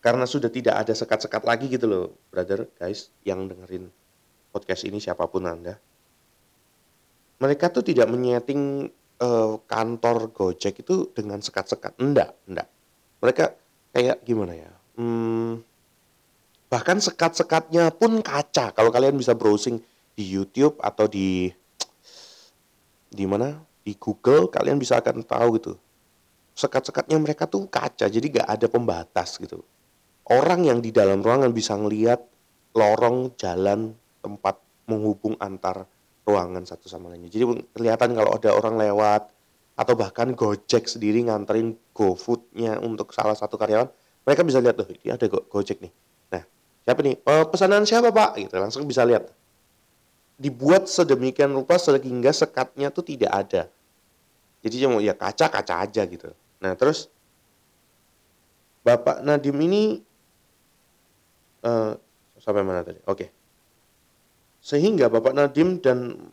Karena 0.00 0.24
sudah 0.24 0.48
tidak 0.48 0.80
ada 0.80 0.96
sekat-sekat 0.96 1.44
lagi 1.44 1.68
gitu 1.68 1.84
loh, 1.84 2.16
brother, 2.32 2.72
guys, 2.80 3.12
yang 3.20 3.44
dengerin 3.44 3.92
podcast 4.48 4.88
ini 4.88 4.96
siapa 4.96 5.28
pun 5.28 5.44
Anda. 5.44 5.76
Mereka 7.36 7.68
tuh 7.68 7.84
tidak 7.84 8.08
menyeting 8.08 8.88
uh, 9.20 9.60
kantor 9.68 10.32
Gojek 10.32 10.88
itu 10.88 11.12
dengan 11.12 11.44
sekat-sekat. 11.44 12.00
Enggak, 12.00 12.32
enggak. 12.48 12.72
Mereka 13.20 13.44
kayak 13.92 14.24
gimana 14.24 14.56
ya? 14.56 14.72
Hmm, 14.96 15.60
bahkan 16.72 16.96
sekat-sekatnya 16.96 17.92
pun 17.92 18.24
kaca. 18.24 18.72
Kalau 18.72 18.88
kalian 18.88 19.20
bisa 19.20 19.36
browsing 19.36 19.84
di 20.16 20.24
YouTube 20.24 20.80
atau 20.80 21.04
di 21.04 21.52
di 23.16 23.24
mana? 23.24 23.56
Di 23.80 23.96
Google 23.96 24.52
kalian 24.52 24.76
bisa 24.76 25.00
akan 25.00 25.24
tahu 25.24 25.56
gitu. 25.56 25.72
Sekat-sekatnya 26.52 27.16
mereka 27.16 27.48
tuh 27.48 27.64
kaca, 27.68 28.08
jadi 28.12 28.44
gak 28.44 28.48
ada 28.48 28.66
pembatas 28.68 29.40
gitu. 29.40 29.64
Orang 30.28 30.68
yang 30.68 30.84
di 30.84 30.92
dalam 30.92 31.24
ruangan 31.24 31.52
bisa 31.56 31.72
ngelihat 31.76 32.20
lorong 32.76 33.32
jalan 33.40 33.96
tempat 34.20 34.60
menghubung 34.84 35.38
antar 35.40 35.88
ruangan 36.26 36.66
satu 36.66 36.90
sama 36.90 37.08
lainnya. 37.08 37.30
Jadi 37.30 37.46
kelihatan 37.72 38.12
kalau 38.12 38.34
ada 38.34 38.50
orang 38.52 38.76
lewat 38.76 39.30
atau 39.76 39.94
bahkan 39.94 40.32
Gojek 40.32 40.88
sendiri 40.88 41.22
nganterin 41.28 41.76
GoFood-nya 41.92 42.80
untuk 42.80 43.12
salah 43.12 43.36
satu 43.36 43.60
karyawan, 43.60 43.86
mereka 44.26 44.42
bisa 44.42 44.58
lihat 44.58 44.80
tuh, 44.80 44.88
ini 44.90 45.12
ada 45.12 45.28
Go 45.30 45.46
Gojek 45.46 45.78
nih. 45.84 45.92
Nah, 46.32 46.42
siapa 46.82 47.00
nih? 47.04 47.14
E, 47.20 47.32
pesanan 47.46 47.84
siapa 47.86 48.10
Pak? 48.10 48.30
Gitu, 48.40 48.56
langsung 48.56 48.88
bisa 48.88 49.06
lihat. 49.06 49.30
Dibuat 50.36 50.84
sedemikian 50.86 51.56
rupa 51.56 51.80
sehingga 51.80 52.28
sekatnya 52.30 52.92
tuh 52.92 53.04
tidak 53.04 53.32
ada. 53.32 53.62
Jadi 54.60 54.74
cuma 54.84 55.00
ya 55.00 55.16
kaca-kaca 55.16 55.80
aja 55.80 56.02
gitu. 56.04 56.28
Nah, 56.60 56.76
terus 56.76 57.08
Bapak 58.84 59.24
Nadim 59.24 59.56
ini 59.64 59.98
uh, 61.64 61.96
sampai 62.38 62.62
mana 62.62 62.84
tadi? 62.86 63.00
Oke. 63.06 63.16
Okay. 63.16 63.28
Sehingga 64.62 65.06
Bapak 65.06 65.32
Nadim 65.32 65.78
dan 65.78 66.30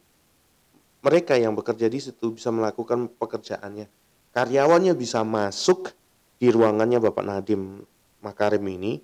mereka 1.03 1.35
yang 1.35 1.53
bekerja 1.53 1.91
di 1.91 1.99
situ 1.99 2.33
bisa 2.33 2.49
melakukan 2.49 3.11
pekerjaannya. 3.19 3.85
Karyawannya 4.33 4.97
bisa 4.97 5.21
masuk 5.21 5.93
di 6.41 6.49
ruangannya 6.49 6.97
Bapak 6.97 7.23
Nadim 7.23 7.85
Makarim 8.23 8.65
ini 8.71 9.03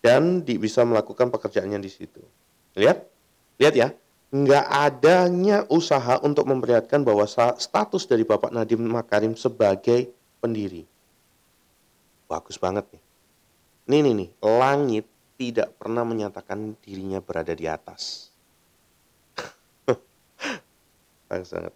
dan 0.00 0.46
di, 0.46 0.56
bisa 0.56 0.86
melakukan 0.86 1.28
pekerjaannya 1.28 1.80
di 1.82 1.90
situ. 1.90 2.22
Lihat? 2.78 3.02
Lihat 3.60 3.74
ya. 3.74 3.88
Nggak 4.34 4.66
adanya 4.66 5.62
usaha 5.70 6.18
untuk 6.26 6.50
memperlihatkan 6.50 7.06
bahwa 7.06 7.22
status 7.54 8.02
dari 8.02 8.26
Bapak 8.26 8.50
Nadim 8.50 8.82
Makarim 8.82 9.38
sebagai 9.38 10.10
pendiri. 10.42 10.82
Bagus 12.26 12.58
banget 12.58 12.82
nih. 12.90 13.02
Nih 13.94 14.00
nih 14.02 14.14
nih, 14.18 14.30
langit 14.42 15.06
tidak 15.38 15.78
pernah 15.78 16.02
menyatakan 16.02 16.74
dirinya 16.82 17.22
berada 17.22 17.54
di 17.54 17.70
atas. 17.70 18.34
Bagus 21.30 21.54
banget. 21.54 21.74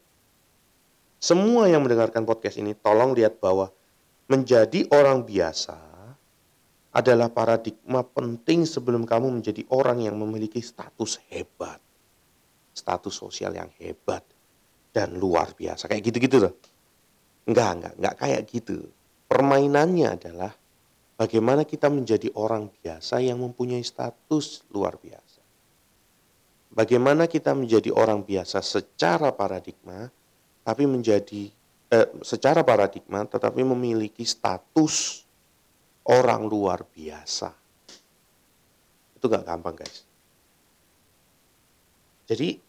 Semua 1.22 1.70
yang 1.70 1.86
mendengarkan 1.86 2.26
podcast 2.26 2.58
ini 2.58 2.74
tolong 2.74 3.14
lihat 3.14 3.38
bahwa 3.38 3.70
menjadi 4.26 4.82
orang 4.90 5.22
biasa 5.22 5.78
adalah 6.90 7.30
paradigma 7.30 8.02
penting 8.02 8.66
sebelum 8.66 9.06
kamu 9.06 9.30
menjadi 9.30 9.62
orang 9.70 10.02
yang 10.02 10.18
memiliki 10.18 10.58
status 10.58 11.22
hebat. 11.30 11.78
Status 12.78 13.10
sosial 13.10 13.58
yang 13.58 13.70
hebat 13.82 14.22
dan 14.94 15.18
luar 15.18 15.50
biasa. 15.58 15.90
Kayak 15.90 16.02
gitu-gitu 16.14 16.38
loh. 16.38 16.54
Enggak, 17.50 17.70
enggak, 17.74 17.94
enggak 17.98 18.14
kayak 18.22 18.42
gitu. 18.46 18.76
Permainannya 19.26 20.08
adalah 20.14 20.52
bagaimana 21.18 21.66
kita 21.66 21.90
menjadi 21.90 22.30
orang 22.38 22.70
biasa 22.70 23.18
yang 23.18 23.42
mempunyai 23.42 23.82
status 23.82 24.62
luar 24.70 24.96
biasa. 24.96 25.42
Bagaimana 26.68 27.26
kita 27.26 27.56
menjadi 27.56 27.90
orang 27.90 28.22
biasa 28.22 28.62
secara 28.62 29.34
paradigma, 29.34 30.06
tapi 30.62 30.84
menjadi 30.84 31.48
eh, 31.88 32.08
secara 32.20 32.60
paradigma, 32.60 33.24
tetapi 33.24 33.64
memiliki 33.64 34.22
status 34.22 35.24
orang 36.08 36.44
luar 36.48 36.84
biasa. 36.84 37.52
Itu 39.16 39.26
gak 39.26 39.48
gampang 39.48 39.76
guys. 39.80 40.04
Jadi 42.28 42.60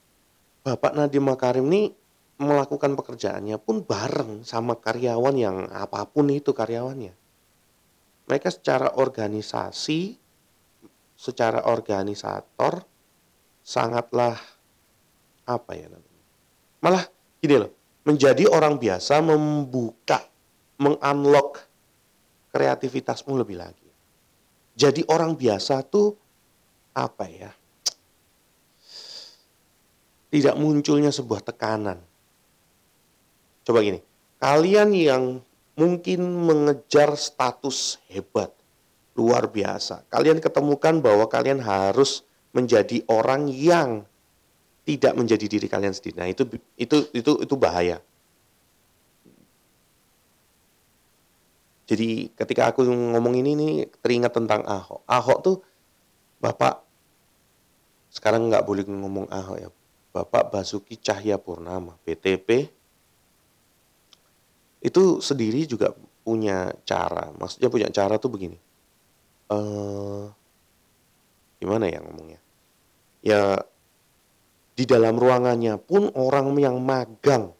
Bapak 0.59 0.91
Nadiem 0.91 1.23
Makarim 1.23 1.65
ini 1.71 1.95
melakukan 2.39 2.95
pekerjaannya 2.95 3.59
pun 3.59 3.83
bareng 3.83 4.47
sama 4.47 4.79
karyawan 4.79 5.35
yang 5.35 5.57
apa 5.71 6.07
pun 6.07 6.31
itu 6.31 6.55
karyawannya. 6.55 7.11
Mereka 8.27 8.47
secara 8.53 8.95
organisasi, 8.95 10.15
secara 11.19 11.67
organisator, 11.67 12.85
sangatlah 13.59 14.37
apa 15.49 15.71
ya 15.75 15.87
namanya. 15.91 16.25
Malah 16.79 17.03
gini 17.41 17.55
loh, 17.59 17.71
menjadi 18.07 18.47
orang 18.47 18.79
biasa 18.79 19.19
membuka, 19.19 20.23
mengunlock 20.79 21.65
kreativitasmu 22.53 23.35
lebih 23.35 23.57
lagi. 23.59 23.89
Jadi 24.79 25.03
orang 25.11 25.35
biasa 25.35 25.83
tuh 25.83 26.15
apa 26.95 27.25
ya? 27.27 27.51
Tidak 30.29 30.55
munculnya 30.57 31.09
sebuah 31.09 31.41
tekanan. 31.41 31.97
Coba 33.65 33.81
gini, 33.81 34.01
kalian 34.37 34.93
yang 34.93 35.23
mungkin 35.73 36.19
mengejar 36.45 37.17
status 37.17 37.97
hebat, 38.09 38.53
luar 39.17 39.49
biasa. 39.49 40.05
Kalian 40.09 40.37
ketemukan 40.37 41.01
bahwa 41.01 41.25
kalian 41.25 41.61
harus 41.61 42.21
menjadi 42.53 43.01
orang 43.09 43.49
yang 43.49 44.05
tidak 44.85 45.13
menjadi 45.13 45.45
diri 45.45 45.67
kalian 45.69 45.93
sendiri. 45.93 46.17
Nah, 46.17 46.29
itu 46.29 46.43
itu 46.77 46.97
itu 47.13 47.31
itu 47.45 47.55
bahaya. 47.57 48.01
Jadi 51.89 52.29
ketika 52.37 52.69
aku 52.69 52.85
ngomong 52.85 53.33
ini 53.33 53.57
nih 53.57 53.73
teringat 54.05 54.29
tentang 54.29 54.61
Ahok. 54.61 55.01
Ahok 55.09 55.39
tuh 55.41 55.57
Bapak 56.37 56.85
sekarang 58.13 58.45
nggak 58.45 58.61
boleh 58.61 58.85
ngomong 58.85 59.25
Ahok 59.33 59.57
ya. 59.57 59.69
Bapak 60.09 60.49
Basuki 60.49 60.97
Cahya 60.97 61.37
Purnama, 61.37 61.93
BTP 62.01 62.65
itu 64.81 65.03
sendiri 65.19 65.67
juga 65.69 65.93
punya 66.25 66.73
cara. 66.87 67.29
Maksudnya 67.35 67.69
punya 67.69 67.89
cara 67.93 68.17
tuh 68.17 68.31
begini. 68.31 68.57
Uh, 69.49 70.29
gimana 71.61 71.89
ya 71.89 71.99
ngomongnya? 72.01 72.39
Ya 73.19 73.41
di 74.73 74.87
dalam 74.87 75.19
ruangannya 75.19 75.75
pun 75.75 76.07
orang 76.15 76.55
yang 76.55 76.79
magang 76.79 77.51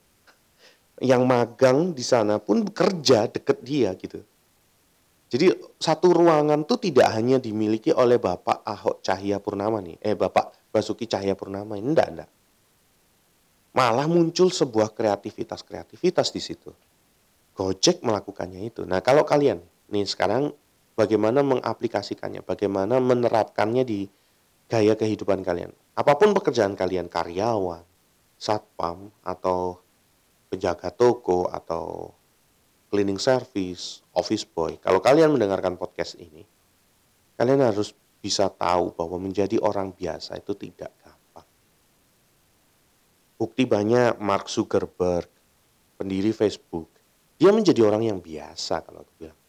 yang 1.00 1.24
magang 1.28 1.96
di 1.96 2.04
sana 2.04 2.40
pun 2.40 2.64
bekerja 2.64 3.28
deket 3.32 3.58
dia 3.64 3.96
gitu. 3.96 4.24
Jadi 5.30 5.54
satu 5.78 6.10
ruangan 6.12 6.66
tuh 6.66 6.82
tidak 6.82 7.14
hanya 7.14 7.38
dimiliki 7.38 7.94
oleh 7.94 8.18
Bapak 8.18 8.66
Ahok 8.66 9.06
Cahya 9.06 9.38
Purnama 9.38 9.78
nih, 9.80 10.02
eh 10.02 10.18
Bapak 10.18 10.74
Basuki 10.74 11.06
Cahya 11.06 11.38
Purnama 11.38 11.78
ini 11.78 11.94
enggak, 11.94 12.08
enggak. 12.10 12.30
Malah 13.76 14.10
muncul 14.10 14.50
sebuah 14.50 14.98
kreativitas-kreativitas 14.98 16.34
di 16.34 16.42
situ. 16.42 16.74
Gojek 17.54 18.02
melakukannya 18.02 18.66
itu. 18.66 18.88
Nah 18.88 19.04
kalau 19.04 19.28
kalian 19.28 19.62
nih 19.92 20.08
sekarang 20.10 20.50
bagaimana 20.98 21.46
mengaplikasikannya, 21.46 22.44
bagaimana 22.44 22.98
menerapkannya 23.00 23.84
di 23.88 24.10
gaya 24.70 24.94
kehidupan 25.00 25.42
kalian. 25.42 25.72
Apa 25.96 26.16
pun 26.16 26.32
pekerjaan 26.32 26.78
kalian, 26.78 27.12
karyawan, 27.12 27.84
satpam, 28.40 29.12
atau 29.26 29.82
penjaga 30.48 30.94
toko, 30.94 31.50
atau 31.52 32.16
cleaning 32.90 33.20
service, 33.20 34.02
office 34.16 34.48
boy. 34.48 34.80
Kalau 34.80 35.04
kalian 35.04 35.36
mendengarkan 35.36 35.76
podcast 35.76 36.16
ini, 36.18 36.48
kalian 37.36 37.62
harus 37.62 37.92
bisa 38.20 38.48
tahu 38.48 38.96
bahwa 38.96 39.20
menjadi 39.20 39.60
orang 39.60 39.92
biasa 39.92 40.40
itu 40.40 40.56
tidak. 40.56 40.92
Bukti 43.40 43.64
banyak 43.64 44.20
Mark 44.20 44.52
Zuckerberg, 44.52 45.32
pendiri 45.96 46.36
Facebook, 46.36 46.92
dia 47.40 47.56
menjadi 47.56 47.88
orang 47.88 48.04
yang 48.04 48.20
biasa 48.20 48.84
kalau 48.84 49.08
aku 49.08 49.14
bilang. 49.16 49.40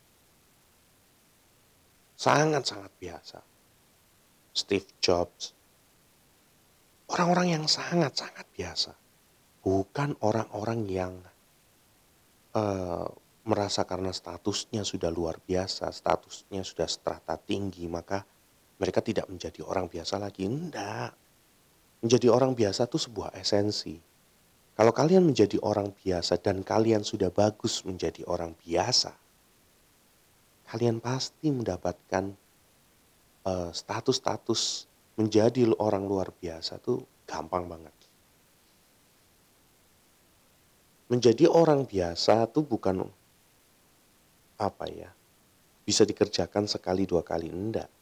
Sangat-sangat 2.14 2.92
biasa. 3.02 3.38
Steve 4.54 4.86
Jobs. 5.02 5.50
Orang-orang 7.10 7.58
yang 7.58 7.64
sangat-sangat 7.66 8.46
biasa. 8.54 8.94
Bukan 9.66 10.14
orang-orang 10.22 10.80
yang 10.86 11.12
uh, 12.54 13.10
merasa 13.42 13.82
karena 13.82 14.14
statusnya 14.14 14.86
sudah 14.86 15.10
luar 15.10 15.42
biasa, 15.42 15.90
statusnya 15.90 16.62
sudah 16.62 16.86
strata 16.86 17.34
tinggi, 17.34 17.90
maka 17.90 18.22
mereka 18.78 19.02
tidak 19.02 19.26
menjadi 19.26 19.66
orang 19.66 19.90
biasa 19.90 20.22
lagi. 20.22 20.46
Enggak. 20.46 21.10
Menjadi 22.00 22.32
orang 22.32 22.56
biasa 22.56 22.88
itu 22.88 22.96
sebuah 22.96 23.36
esensi. 23.36 24.00
Kalau 24.72 24.96
kalian 24.96 25.28
menjadi 25.28 25.60
orang 25.60 25.92
biasa 25.92 26.40
dan 26.40 26.64
kalian 26.64 27.04
sudah 27.04 27.28
bagus 27.28 27.84
menjadi 27.84 28.24
orang 28.24 28.56
biasa, 28.56 29.12
kalian 30.72 31.04
pasti 31.04 31.52
mendapatkan 31.52 32.32
uh, 33.44 33.68
status-status 33.68 34.88
menjadi 35.20 35.68
orang 35.76 36.08
luar 36.08 36.32
biasa 36.32 36.80
tuh 36.80 37.04
gampang 37.28 37.68
banget. 37.68 37.92
Menjadi 41.12 41.44
orang 41.50 41.84
biasa 41.84 42.48
tuh 42.48 42.64
bukan 42.64 43.04
apa 44.56 44.86
ya, 44.88 45.12
bisa 45.84 46.08
dikerjakan 46.08 46.64
sekali 46.64 47.04
dua 47.04 47.20
kali, 47.20 47.52
enggak. 47.52 47.99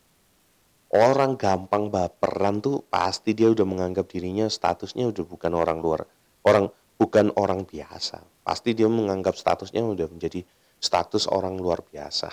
Orang 0.88 1.36
gampang 1.36 1.92
baperan 1.92 2.64
tuh 2.64 2.80
pasti 2.88 3.36
dia 3.36 3.52
udah 3.52 3.68
menganggap 3.68 4.08
dirinya 4.08 4.48
statusnya 4.48 5.12
udah 5.12 5.24
bukan 5.28 5.52
orang 5.52 5.84
luar, 5.84 6.08
orang 6.48 6.72
bukan 6.96 7.28
orang 7.36 7.68
biasa. 7.68 8.24
Pasti 8.40 8.72
dia 8.72 8.88
menganggap 8.88 9.36
statusnya 9.36 9.84
udah 9.84 10.08
menjadi 10.08 10.40
status 10.80 11.28
orang 11.28 11.60
luar 11.60 11.84
biasa. 11.84 12.32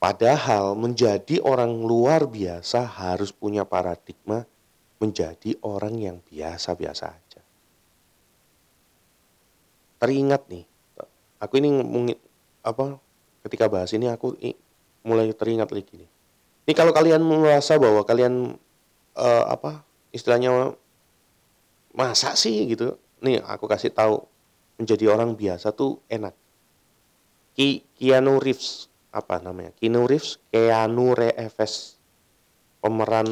Padahal 0.00 0.72
menjadi 0.72 1.40
orang 1.44 1.84
luar 1.84 2.28
biasa 2.28 2.84
harus 2.84 3.28
punya 3.32 3.68
paradigma 3.68 4.44
menjadi 5.00 5.56
orang 5.60 5.94
yang 6.00 6.16
biasa-biasa 6.24 7.04
aja. 7.12 7.40
Teringat 10.00 10.48
nih, 10.48 10.64
aku 11.40 11.60
ini 11.60 11.68
mungkin 11.84 12.16
apa 12.64 13.00
ketika 13.44 13.68
bahas 13.68 13.92
ini 13.92 14.08
aku 14.08 14.32
mulai 15.04 15.28
teringat 15.36 15.68
lagi 15.72 16.04
nih. 16.04 16.13
Ini 16.64 16.72
kalau 16.72 16.96
kalian 16.96 17.20
merasa 17.20 17.76
bahwa 17.76 18.04
kalian 18.08 18.56
uh, 19.16 19.44
apa 19.48 19.84
istilahnya 20.10 20.72
masa 21.92 22.32
sih 22.34 22.64
gitu. 22.68 22.96
Nih 23.20 23.40
aku 23.44 23.68
kasih 23.68 23.92
tahu 23.92 24.24
menjadi 24.80 25.12
orang 25.12 25.36
biasa 25.36 25.72
tuh 25.76 26.00
enak. 26.08 26.32
Ki 27.54 27.86
Keanu 27.94 28.42
Reeves 28.42 28.90
apa 29.14 29.38
namanya 29.38 29.70
Keanu 29.78 30.10
Reeves 30.10 30.42
Keanu 30.50 31.14
Reeves 31.14 32.02
pemeran 32.82 33.30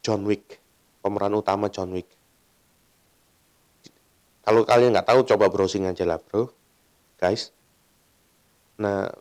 John 0.00 0.24
Wick 0.24 0.56
pemeran 1.04 1.36
utama 1.36 1.68
John 1.68 1.92
Wick 1.92 2.08
kalau 4.42 4.64
kalian 4.64 4.96
nggak 4.96 5.12
tahu 5.12 5.28
coba 5.28 5.52
browsing 5.52 5.84
aja 5.84 6.08
lah 6.08 6.16
bro 6.16 6.48
guys 7.20 7.52
nah 8.80 9.12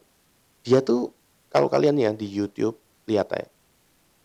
dia 0.63 0.79
tuh 0.79 1.11
kalau 1.51 1.67
kalian 1.67 1.99
ya 1.99 2.15
di 2.15 2.31
YouTube 2.31 2.79
lihat 3.09 3.33
ya 3.33 3.47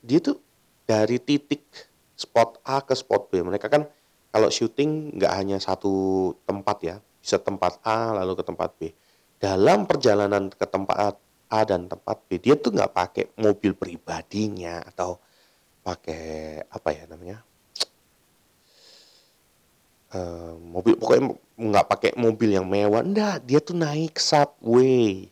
dia 0.07 0.19
tuh 0.23 0.39
dari 0.87 1.19
titik 1.19 1.67
spot 2.15 2.63
A 2.63 2.81
ke 2.81 2.95
spot 2.95 3.29
B. 3.29 3.43
Mereka 3.43 3.67
kan 3.67 3.91
kalau 4.31 4.49
syuting 4.49 5.19
nggak 5.19 5.33
hanya 5.35 5.59
satu 5.59 6.33
tempat 6.47 6.77
ya 6.81 6.97
bisa 7.19 7.43
tempat 7.43 7.83
A 7.83 8.15
lalu 8.23 8.39
ke 8.39 8.45
tempat 8.47 8.71
B. 8.79 8.95
Dalam 9.37 9.85
perjalanan 9.85 10.49
ke 10.49 10.65
tempat 10.65 11.19
A 11.51 11.61
dan 11.67 11.91
tempat 11.91 12.23
B 12.31 12.39
dia 12.39 12.55
tuh 12.55 12.73
nggak 12.73 12.95
pakai 12.95 13.25
mobil 13.37 13.75
pribadinya 13.75 14.81
atau 14.87 15.19
pakai 15.83 16.63
apa 16.71 16.89
ya 16.95 17.05
namanya? 17.11 17.39
Uh, 20.15 20.55
mobil 20.63 20.95
pokoknya 20.97 21.35
nggak 21.59 21.87
pakai 21.91 22.11
mobil 22.15 22.55
yang 22.55 22.65
mewah. 22.71 23.03
Enggak 23.03 23.43
dia 23.43 23.59
tuh 23.59 23.75
naik 23.75 24.23
subway. 24.23 25.27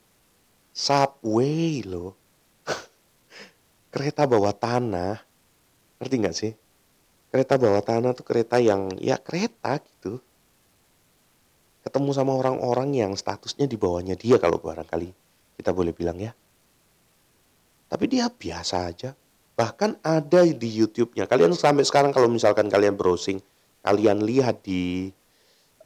Subway 0.75 1.87
loh 1.87 2.24
kereta 3.95 4.27
bawah 4.27 4.51
tanah 4.51 5.23
ngerti 6.03 6.15
nggak 6.19 6.35
sih 6.35 6.53
kereta 7.31 7.55
bawah 7.55 7.79
tanah 7.79 8.11
tuh 8.19 8.27
kereta 8.27 8.59
yang 8.59 8.91
ya 8.99 9.15
kereta 9.23 9.79
gitu 9.79 10.19
ketemu 11.87 12.11
sama 12.11 12.35
orang-orang 12.35 12.91
yang 12.99 13.13
statusnya 13.15 13.71
di 13.71 13.79
bawahnya 13.79 14.19
dia 14.19 14.43
kalau 14.43 14.59
barangkali 14.59 15.25
kita 15.59 15.71
boleh 15.71 15.95
bilang 15.95 16.19
ya. 16.19 16.35
Tapi 17.87 18.05
dia 18.11 18.27
biasa 18.27 18.91
aja. 18.91 19.11
Bahkan 19.55 20.03
ada 20.03 20.43
di 20.43 20.69
YouTube-nya. 20.83 21.31
Kalian 21.31 21.55
sampai 21.55 21.87
sekarang 21.87 22.11
kalau 22.11 22.27
misalkan 22.27 22.67
kalian 22.67 22.99
browsing, 22.99 23.39
kalian 23.87 24.27
lihat 24.27 24.67
di 24.67 25.15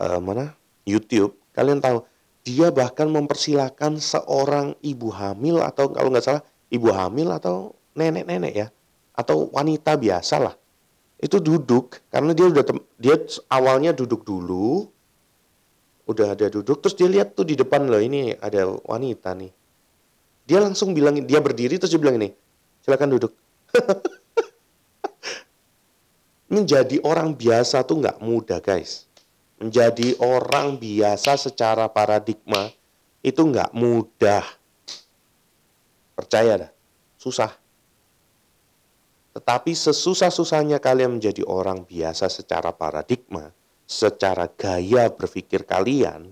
uh, 0.01 0.17
mana 0.17 0.57
YouTube, 0.89 1.37
kalian 1.53 1.85
tahu 1.85 2.01
dia 2.49 2.73
bahkan 2.73 3.13
mempersilahkan 3.13 4.01
seorang 4.01 4.73
ibu 4.81 5.13
hamil 5.13 5.61
atau 5.61 5.93
kalau 5.93 6.09
nggak 6.09 6.25
salah 6.25 6.43
ibu 6.73 6.89
hamil 6.89 7.29
atau 7.29 7.77
nenek-nenek 7.99 8.55
ya 8.55 8.67
atau 9.19 9.51
wanita 9.51 9.99
biasa 9.99 10.39
lah 10.39 10.55
itu 11.19 11.43
duduk 11.43 11.99
karena 12.15 12.31
dia 12.31 12.47
udah 12.47 12.65
dia 12.95 13.19
awalnya 13.51 13.91
duduk 13.91 14.23
dulu 14.23 14.87
udah 16.07 16.39
ada 16.39 16.47
duduk 16.47 16.79
terus 16.79 16.95
dia 16.95 17.11
lihat 17.11 17.35
tuh 17.35 17.43
di 17.43 17.59
depan 17.59 17.85
loh 17.91 17.99
ini 17.99 18.33
ada 18.39 18.65
wanita 18.87 19.35
nih. 19.35 19.51
Dia 20.49 20.65
langsung 20.65 20.97
bilang 20.97 21.21
dia 21.27 21.43
berdiri 21.43 21.77
terus 21.77 21.93
dia 21.93 22.01
bilang 22.01 22.17
ini 22.23 22.33
silakan 22.81 23.19
duduk. 23.19 23.35
Menjadi 26.55 26.97
orang 27.05 27.37
biasa 27.37 27.85
tuh 27.85 28.01
nggak 28.01 28.25
mudah 28.25 28.63
guys. 28.65 29.05
Menjadi 29.61 30.17
orang 30.23 30.81
biasa 30.81 31.37
secara 31.37 31.91
paradigma 31.91 32.73
itu 33.21 33.45
nggak 33.45 33.75
mudah. 33.77 34.47
Percaya 36.17 36.57
dah? 36.57 36.71
Susah 37.21 37.53
tetapi 39.37 39.73
sesusah-susahnya 39.77 40.81
kalian 40.81 41.21
menjadi 41.21 41.45
orang 41.45 41.85
biasa 41.85 42.29
secara 42.33 42.73
paradigma 42.73 43.53
secara 43.89 44.45
gaya 44.53 45.09
berpikir 45.09 45.65
kalian, 45.65 46.29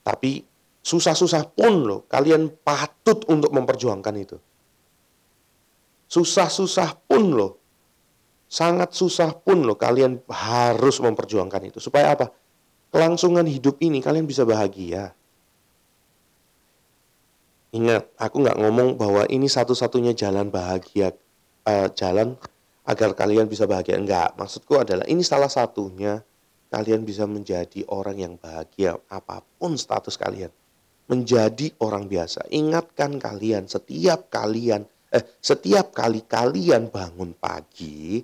tapi 0.00 0.40
susah-susah 0.80 1.52
pun 1.52 1.84
loh, 1.84 2.00
kalian 2.08 2.48
patut 2.64 3.28
untuk 3.28 3.52
memperjuangkan 3.52 4.14
itu. 4.16 4.40
Susah-susah 6.08 7.04
pun 7.04 7.36
loh, 7.36 7.60
sangat 8.48 8.96
susah 8.96 9.36
pun 9.36 9.60
loh, 9.60 9.76
kalian 9.76 10.24
harus 10.32 11.04
memperjuangkan 11.04 11.68
itu. 11.68 11.78
Supaya 11.84 12.16
apa? 12.16 12.32
Kelangsungan 12.88 13.44
hidup 13.44 13.76
ini 13.84 14.00
kalian 14.00 14.24
bisa 14.24 14.48
bahagia. 14.48 15.12
Ingat, 17.68 18.16
aku 18.16 18.40
nggak 18.40 18.58
ngomong 18.64 18.96
bahwa 18.96 19.28
ini 19.28 19.44
satu-satunya 19.44 20.16
jalan 20.16 20.48
bahagia, 20.48 21.12
uh, 21.68 21.92
jalan 21.92 22.40
agar 22.88 23.12
kalian 23.12 23.44
bisa 23.44 23.68
bahagia. 23.68 24.00
Enggak, 24.00 24.32
maksudku 24.40 24.80
adalah 24.80 25.04
ini 25.04 25.20
salah 25.20 25.52
satunya 25.52 26.24
kalian 26.72 27.04
bisa 27.04 27.28
menjadi 27.28 27.84
orang 27.92 28.16
yang 28.16 28.34
bahagia 28.40 28.96
apa 29.12 29.44
pun 29.60 29.76
status 29.76 30.16
kalian. 30.16 30.48
Menjadi 31.08 31.72
orang 31.84 32.08
biasa. 32.08 32.48
Ingatkan 32.48 33.20
kalian 33.20 33.68
setiap 33.68 34.28
kalian 34.32 34.84
eh 35.08 35.24
setiap 35.40 35.92
kali 35.96 36.24
kalian 36.24 36.92
bangun 36.92 37.32
pagi, 37.36 38.20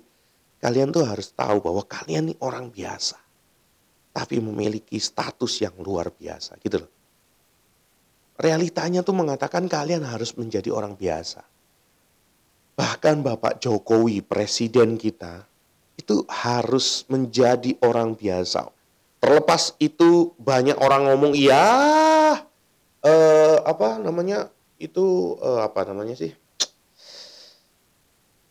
kalian 0.61 0.93
tuh 0.93 1.05
harus 1.05 1.33
tahu 1.33 1.61
bahwa 1.61 1.85
kalian 1.85 2.33
ini 2.33 2.35
orang 2.41 2.73
biasa. 2.73 3.17
Tapi 4.09 4.41
memiliki 4.41 4.97
status 4.97 5.61
yang 5.61 5.77
luar 5.81 6.09
biasa 6.09 6.57
gitu 6.61 6.81
loh. 6.81 6.94
Realitanya 8.35 8.99
tuh 9.01 9.15
mengatakan 9.15 9.67
kalian 9.71 10.03
harus 10.03 10.35
menjadi 10.35 10.67
orang 10.71 10.99
biasa 10.99 11.43
Bahkan 12.75 13.23
Bapak 13.23 13.63
Jokowi, 13.63 14.19
presiden 14.19 14.99
kita, 14.99 15.47
itu 15.95 16.27
harus 16.27 17.07
menjadi 17.07 17.71
orang 17.79 18.19
biasa. 18.19 18.67
Terlepas 19.23 19.79
itu 19.79 20.35
banyak 20.35 20.75
orang 20.75 21.07
ngomong, 21.07 21.31
iya, 21.39 21.63
eh, 22.99 23.57
apa 23.63 23.95
namanya 24.03 24.51
itu 24.75 25.39
eh, 25.39 25.61
apa 25.63 25.87
namanya 25.87 26.19
sih? 26.19 26.35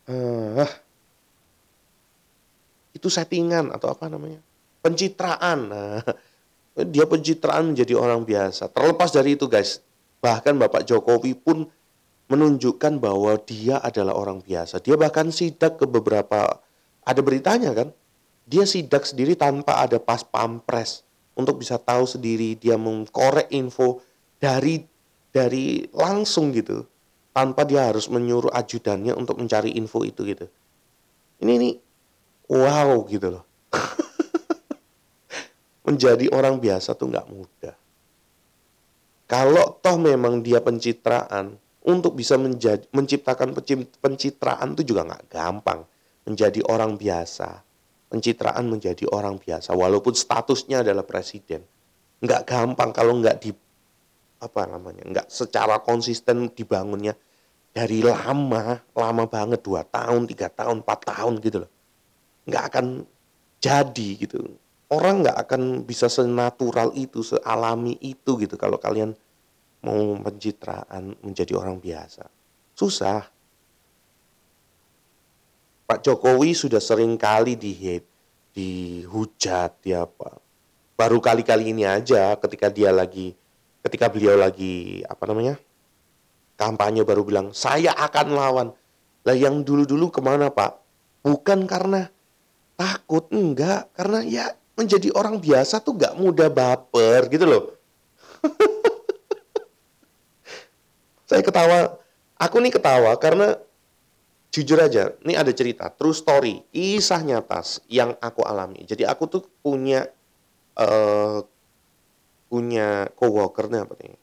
Eh, 0.08 0.68
itu 2.96 3.08
settingan 3.12 3.76
atau 3.76 3.92
apa 3.92 4.08
namanya? 4.08 4.40
Pencitraan. 4.80 5.68
Nah, 5.68 6.00
dia 6.74 7.06
pencitraan 7.06 7.70
menjadi 7.70 7.94
orang 7.94 8.26
biasa. 8.26 8.66
Terlepas 8.74 9.14
dari 9.14 9.38
itu 9.38 9.46
guys, 9.46 9.78
bahkan 10.18 10.58
Bapak 10.58 10.82
Jokowi 10.82 11.38
pun 11.38 11.70
menunjukkan 12.26 12.98
bahwa 12.98 13.38
dia 13.46 13.78
adalah 13.78 14.18
orang 14.18 14.42
biasa. 14.42 14.82
Dia 14.82 14.98
bahkan 14.98 15.30
sidak 15.30 15.78
ke 15.78 15.86
beberapa, 15.86 16.58
ada 17.06 17.20
beritanya 17.22 17.70
kan, 17.70 17.94
dia 18.44 18.66
sidak 18.66 19.06
sendiri 19.06 19.38
tanpa 19.38 19.78
ada 19.78 20.02
pas 20.02 20.26
pampres 20.26 21.06
untuk 21.38 21.62
bisa 21.62 21.78
tahu 21.78 22.06
sendiri 22.06 22.54
dia 22.58 22.78
mengkorek 22.78 23.50
info 23.50 24.02
dari 24.38 24.86
dari 25.34 25.82
langsung 25.90 26.54
gitu 26.54 26.86
tanpa 27.34 27.66
dia 27.66 27.90
harus 27.90 28.06
menyuruh 28.06 28.54
ajudannya 28.54 29.10
untuk 29.18 29.42
mencari 29.42 29.74
info 29.74 30.06
itu 30.06 30.22
gitu. 30.22 30.46
Ini 31.42 31.52
ini 31.58 31.70
wow 32.46 33.02
gitu 33.10 33.34
loh. 33.34 33.44
Menjadi 35.84 36.32
orang 36.32 36.58
biasa 36.58 36.96
tuh 36.96 37.12
nggak 37.12 37.28
mudah. 37.28 37.76
Kalau 39.24 39.80
toh 39.80 39.96
memang 40.00 40.40
dia 40.40 40.60
pencitraan, 40.60 41.56
untuk 41.84 42.16
bisa 42.16 42.40
menjadi, 42.40 42.88
menciptakan 42.96 43.52
pencitraan 44.00 44.72
itu 44.72 44.82
juga 44.96 45.04
nggak 45.04 45.24
gampang. 45.28 45.84
Menjadi 46.24 46.64
orang 46.64 46.96
biasa, 46.96 47.60
pencitraan 48.08 48.64
menjadi 48.64 49.04
orang 49.12 49.36
biasa, 49.36 49.76
walaupun 49.76 50.16
statusnya 50.16 50.80
adalah 50.80 51.04
presiden, 51.04 51.60
nggak 52.24 52.42
gampang 52.48 52.96
kalau 52.96 53.20
nggak 53.20 53.44
di 53.44 53.52
apa 54.40 54.62
namanya, 54.64 55.04
nggak 55.04 55.26
secara 55.28 55.84
konsisten 55.84 56.48
dibangunnya 56.48 57.12
dari 57.76 58.00
lama, 58.00 58.80
lama 58.96 59.24
banget 59.28 59.60
dua 59.60 59.84
tahun, 59.84 60.24
tiga 60.24 60.48
tahun, 60.48 60.80
empat 60.80 61.00
tahun 61.12 61.34
gitu 61.44 61.68
loh, 61.68 61.70
nggak 62.48 62.64
akan 62.72 62.86
jadi 63.60 64.08
gitu. 64.16 64.40
Orang 64.94 65.26
nggak 65.26 65.34
akan 65.34 65.82
bisa 65.82 66.06
senatural 66.06 66.94
itu, 66.94 67.26
sealami 67.26 67.98
itu 67.98 68.38
gitu 68.38 68.54
kalau 68.54 68.78
kalian 68.78 69.10
mau 69.82 70.14
pencitraan 70.22 71.18
menjadi 71.18 71.58
orang 71.58 71.82
biasa. 71.82 72.30
Susah. 72.78 73.26
Pak 75.84 76.00
Jokowi 76.00 76.54
sudah 76.54 76.78
sering 76.78 77.18
kali 77.18 77.58
di 77.58 77.74
hate, 77.74 78.08
dihujat, 78.54 79.82
di 79.82 79.92
apa. 79.92 80.38
Baru 80.94 81.18
kali-kali 81.18 81.74
ini 81.74 81.82
aja 81.82 82.38
ketika 82.38 82.70
dia 82.70 82.94
lagi, 82.94 83.34
ketika 83.82 84.06
beliau 84.08 84.38
lagi, 84.38 85.02
apa 85.04 85.26
namanya, 85.26 85.58
kampanye 86.54 87.02
baru 87.02 87.26
bilang, 87.26 87.50
saya 87.50 87.92
akan 87.98 88.26
lawan. 88.30 88.68
Lah 89.26 89.36
yang 89.36 89.66
dulu-dulu 89.66 90.08
ke 90.14 90.22
mana 90.22 90.54
Pak? 90.54 90.72
Bukan 91.26 91.66
karena 91.66 92.08
takut, 92.78 93.28
enggak. 93.34 93.90
Karena 93.92 94.24
ya 94.24 94.46
menjadi 94.74 95.10
orang 95.14 95.38
biasa 95.38 95.78
tuh 95.82 95.94
gak 95.98 96.14
mudah 96.18 96.50
baper 96.50 97.30
gitu 97.30 97.46
loh. 97.46 97.64
Saya 101.30 101.40
ketawa, 101.40 101.98
aku 102.36 102.60
nih 102.60 102.74
ketawa 102.74 103.16
karena 103.16 103.56
jujur 104.54 104.78
aja, 104.78 105.10
ini 105.26 105.34
ada 105.34 105.50
cerita, 105.50 105.90
true 105.90 106.14
story, 106.14 106.62
kisah 106.70 107.26
nyata 107.26 107.58
yang 107.90 108.14
aku 108.22 108.46
alami. 108.46 108.86
Jadi 108.86 109.02
aku 109.02 109.26
tuh 109.26 109.42
punya 109.62 110.06
uh, 110.78 111.42
punya 112.46 113.10
coworkernya 113.18 113.82
apa 113.82 113.98
nih? 113.98 114.14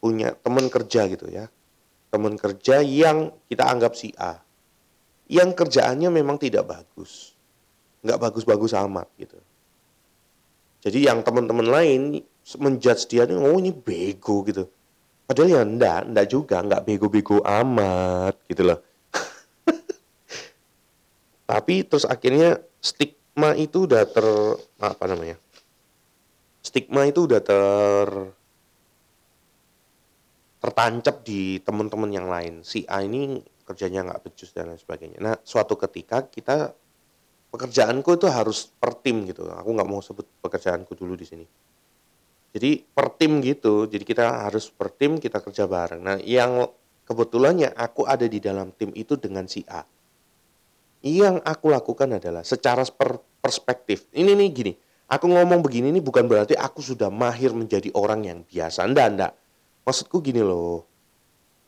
Punya 0.00 0.32
teman 0.40 0.72
kerja 0.72 1.04
gitu 1.04 1.28
ya. 1.28 1.52
Teman 2.08 2.40
kerja 2.40 2.80
yang 2.80 3.28
kita 3.52 3.68
anggap 3.68 3.92
si 3.92 4.16
A. 4.16 4.40
Yang 5.28 5.52
kerjaannya 5.52 6.08
memang 6.08 6.40
tidak 6.40 6.64
bagus. 6.64 7.35
Nggak 8.06 8.22
bagus-bagus 8.22 8.70
amat 8.78 9.10
gitu. 9.18 9.34
Jadi 10.86 11.10
yang 11.10 11.26
teman-teman 11.26 11.66
lain 11.66 12.22
menjudge 12.62 13.10
dia, 13.10 13.26
oh 13.26 13.58
ini 13.58 13.74
bego 13.74 14.46
gitu 14.46 14.70
Padahal 15.26 15.50
ya 15.50 15.62
enggak, 15.66 16.00
enggak 16.06 16.26
juga, 16.30 16.56
enggak 16.62 16.84
bego-bego 16.86 17.42
amat 17.42 18.38
gitu 18.46 18.62
loh. 18.62 18.78
Tapi 21.50 21.82
terus 21.82 22.06
akhirnya 22.06 22.62
stigma 22.78 23.58
itu 23.58 23.90
udah 23.90 24.06
ter 24.06 24.26
apa 24.78 25.04
namanya? 25.10 25.34
Stigma 26.62 27.10
itu 27.10 27.26
udah 27.26 27.42
ter 27.42 28.08
tertancap 30.62 31.26
di 31.26 31.58
teman-teman 31.58 32.10
yang 32.14 32.30
lain. 32.30 32.62
Si 32.62 32.86
A 32.86 33.02
ini 33.02 33.42
kerjanya 33.66 34.06
nggak 34.06 34.30
becus 34.30 34.54
dan 34.54 34.70
lain 34.70 34.78
sebagainya. 34.78 35.18
Nah, 35.18 35.34
suatu 35.42 35.74
ketika 35.74 36.22
kita 36.30 36.70
pekerjaanku 37.56 38.20
itu 38.20 38.28
harus 38.28 38.68
per 38.68 38.92
tim 39.00 39.24
gitu. 39.24 39.48
Aku 39.48 39.72
nggak 39.72 39.88
mau 39.88 40.04
sebut 40.04 40.28
pekerjaanku 40.44 40.92
dulu 40.92 41.16
di 41.16 41.24
sini 41.24 41.46
jadi 42.56 42.80
per 42.80 43.12
tim 43.20 43.44
gitu, 43.44 43.84
jadi 43.84 44.00
kita 44.00 44.48
harus 44.48 44.72
per 44.72 44.88
tim 44.88 45.20
kita 45.20 45.44
kerja 45.44 45.68
bareng. 45.68 46.00
Nah 46.00 46.16
yang 46.24 46.64
kebetulannya 47.04 47.76
aku 47.76 48.08
ada 48.08 48.24
di 48.24 48.40
dalam 48.40 48.72
tim 48.72 48.96
itu 48.96 49.20
dengan 49.20 49.44
si 49.44 49.60
A. 49.68 49.84
Yang 51.04 51.44
aku 51.44 51.68
lakukan 51.68 52.16
adalah 52.16 52.40
secara 52.48 52.80
per 52.88 53.20
perspektif. 53.44 54.08
Ini 54.08 54.32
nih 54.32 54.48
gini, 54.48 54.72
aku 55.04 55.28
ngomong 55.28 55.60
begini 55.60 55.92
ini 55.92 56.00
bukan 56.00 56.24
berarti 56.24 56.56
aku 56.56 56.80
sudah 56.80 57.12
mahir 57.12 57.52
menjadi 57.52 57.92
orang 57.92 58.24
yang 58.24 58.38
biasa. 58.40 58.88
Enggak, 58.88 59.06
enggak. 59.12 59.32
Maksudku 59.84 60.24
gini 60.24 60.40
loh. 60.40 60.88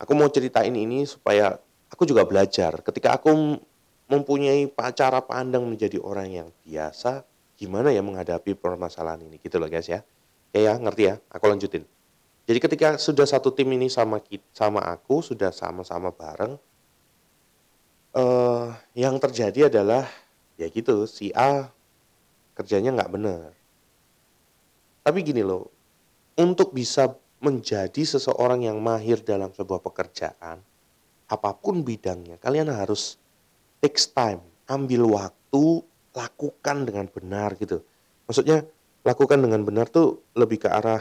Aku 0.01 0.16
mau 0.16 0.33
ceritain 0.33 0.72
ini 0.72 1.05
supaya 1.05 1.53
aku 1.92 2.09
juga 2.09 2.24
belajar. 2.24 2.81
Ketika 2.81 3.20
aku 3.20 3.61
mempunyai 4.08 4.66
cara 4.96 5.20
pandang 5.20 5.68
menjadi 5.68 6.00
orang 6.00 6.28
yang 6.32 6.48
biasa, 6.64 7.22
gimana 7.60 7.92
ya 7.92 8.00
menghadapi 8.00 8.56
permasalahan 8.56 9.22
ini 9.28 9.36
gitu 9.38 9.60
loh 9.60 9.68
guys 9.68 9.86
ya. 9.86 10.00
Oke 10.48 10.64
ya, 10.64 10.80
ngerti 10.80 11.02
ya? 11.12 11.14
Aku 11.28 11.44
lanjutin. 11.44 11.84
Jadi 12.48 12.58
ketika 12.64 12.88
sudah 12.96 13.28
satu 13.28 13.52
tim 13.52 13.68
ini 13.68 13.92
sama 13.92 14.24
sama 14.56 14.80
aku, 14.80 15.20
sudah 15.20 15.52
sama-sama 15.52 16.08
bareng, 16.08 16.56
uh, 18.16 18.72
yang 18.96 19.20
terjadi 19.20 19.68
adalah 19.68 20.08
ya 20.56 20.64
gitu, 20.72 21.04
si 21.04 21.28
A 21.36 21.68
kerjanya 22.56 22.96
nggak 22.96 23.12
bener. 23.12 23.52
Tapi 25.04 25.20
gini 25.20 25.44
loh, 25.44 25.68
untuk 26.40 26.72
bisa 26.72 27.12
menjadi 27.44 28.02
seseorang 28.02 28.64
yang 28.64 28.80
mahir 28.80 29.20
dalam 29.20 29.52
sebuah 29.52 29.84
pekerjaan, 29.84 30.64
apa 31.28 31.50
pun 31.52 31.84
bidangnya, 31.84 32.40
kalian 32.40 32.72
harus 32.72 33.20
takes 33.78 34.10
time, 34.10 34.42
ambil 34.66 35.06
waktu, 35.08 35.82
lakukan 36.14 36.86
dengan 36.88 37.06
benar 37.06 37.54
gitu. 37.58 37.82
Maksudnya 38.26 38.66
lakukan 39.06 39.38
dengan 39.40 39.62
benar 39.62 39.86
tuh 39.88 40.20
lebih 40.34 40.66
ke 40.66 40.68
arah 40.68 41.00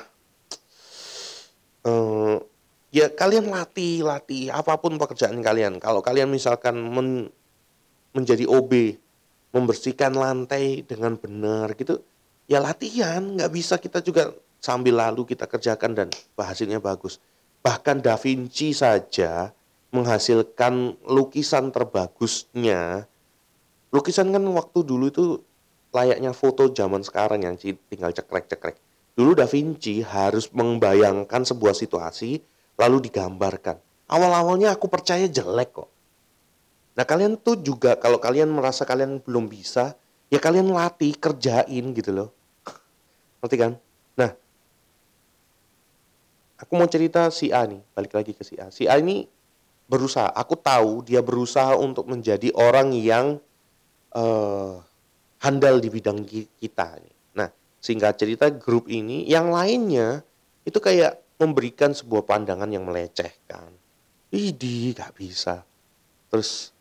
uh, 1.83 2.37
ya 2.93 3.11
kalian 3.11 3.49
latih 3.51 4.05
latih 4.05 4.53
apa 4.53 4.77
pun 4.79 4.95
pekerjaan 4.95 5.39
kalian. 5.41 5.81
Kalau 5.81 5.99
kalian 5.99 6.31
misalkan 6.31 6.77
men, 6.77 7.33
menjadi 8.13 8.47
OB 8.47 8.71
membersihkan 9.51 10.13
lantai 10.13 10.85
dengan 10.85 11.17
benar 11.17 11.73
gitu 11.75 11.99
ya 12.47 12.63
latihan. 12.63 13.23
Nggak 13.23 13.51
bisa 13.51 13.75
kita 13.81 13.99
juga 14.03 14.31
sambil 14.61 14.97
lalu 14.97 15.27
kita 15.27 15.49
kerjakan 15.49 15.91
dan 15.95 16.07
hasilnya 16.37 16.79
bagus. 16.79 17.19
Bahkan 17.61 17.99
Da 17.99 18.15
Vinci 18.15 18.71
saja 18.71 19.51
menghasilkan 19.97 21.01
lukisan 21.10 21.73
terbagusnya 21.73 23.10
lukisan 23.91 24.29
kan 24.29 24.43
waktu 24.53 24.79
dulu 24.83 25.05
itu 25.10 25.23
layaknya 25.95 26.36
foto 26.36 26.69
zaman 26.69 27.01
sekarang 27.01 27.47
yang 27.47 27.55
tinggal 27.57 28.12
cekrek-cekrek. 28.12 28.77
Dulu 29.17 29.33
Da 29.33 29.49
Vinci 29.49 30.05
harus 30.05 30.51
membayangkan 30.53 31.41
sebuah 31.41 31.73
situasi 31.73 32.38
lalu 32.77 33.10
digambarkan. 33.10 33.81
Awal-awalnya 34.05 34.77
aku 34.77 34.86
percaya 34.86 35.25
jelek 35.25 35.73
kok. 35.73 35.89
Nah 36.93 37.05
kalian 37.05 37.38
tuh 37.41 37.57
juga 37.57 37.97
kalau 37.97 38.21
kalian 38.21 38.53
merasa 38.53 38.86
kalian 38.86 39.17
belum 39.25 39.49
bisa, 39.49 39.97
ya 40.29 40.38
kalian 40.38 40.69
latih, 40.69 41.17
kerjain 41.17 41.86
gitu 41.97 42.12
loh. 42.13 42.29
Ngerti 43.41 43.57
kan? 43.57 43.73
Nah, 44.17 44.31
aku 46.62 46.71
mau 46.77 46.89
cerita 46.89 47.29
si 47.33 47.49
A 47.49 47.65
nih, 47.65 47.81
balik 47.97 48.13
lagi 48.13 48.31
ke 48.38 48.45
si 48.45 48.57
A. 48.62 48.69
Si 48.69 48.86
A 48.86 49.01
ini 49.01 49.25
berusaha, 49.88 50.30
aku 50.36 50.60
tahu 50.60 51.04
dia 51.08 51.23
berusaha 51.23 51.76
untuk 51.80 52.08
menjadi 52.12 52.52
orang 52.56 52.91
yang 52.93 53.39
uh, 54.12 54.84
handal 55.39 55.80
di 55.80 55.89
bidang 55.91 56.28
kita. 56.60 57.00
Nah, 57.34 57.50
singkat 57.80 58.19
cerita 58.19 58.52
grup 58.52 58.91
ini 58.91 59.23
yang 59.26 59.50
lainnya 59.50 60.21
itu 60.67 60.78
kayak 60.78 61.19
memberikan 61.39 61.95
sebuah 61.95 62.28
pandangan 62.28 62.67
yang 62.67 62.84
melecehkan. 62.84 63.71
Idi, 64.28 64.91
gak 64.91 65.15
bisa. 65.15 65.63
Terus 66.28 66.76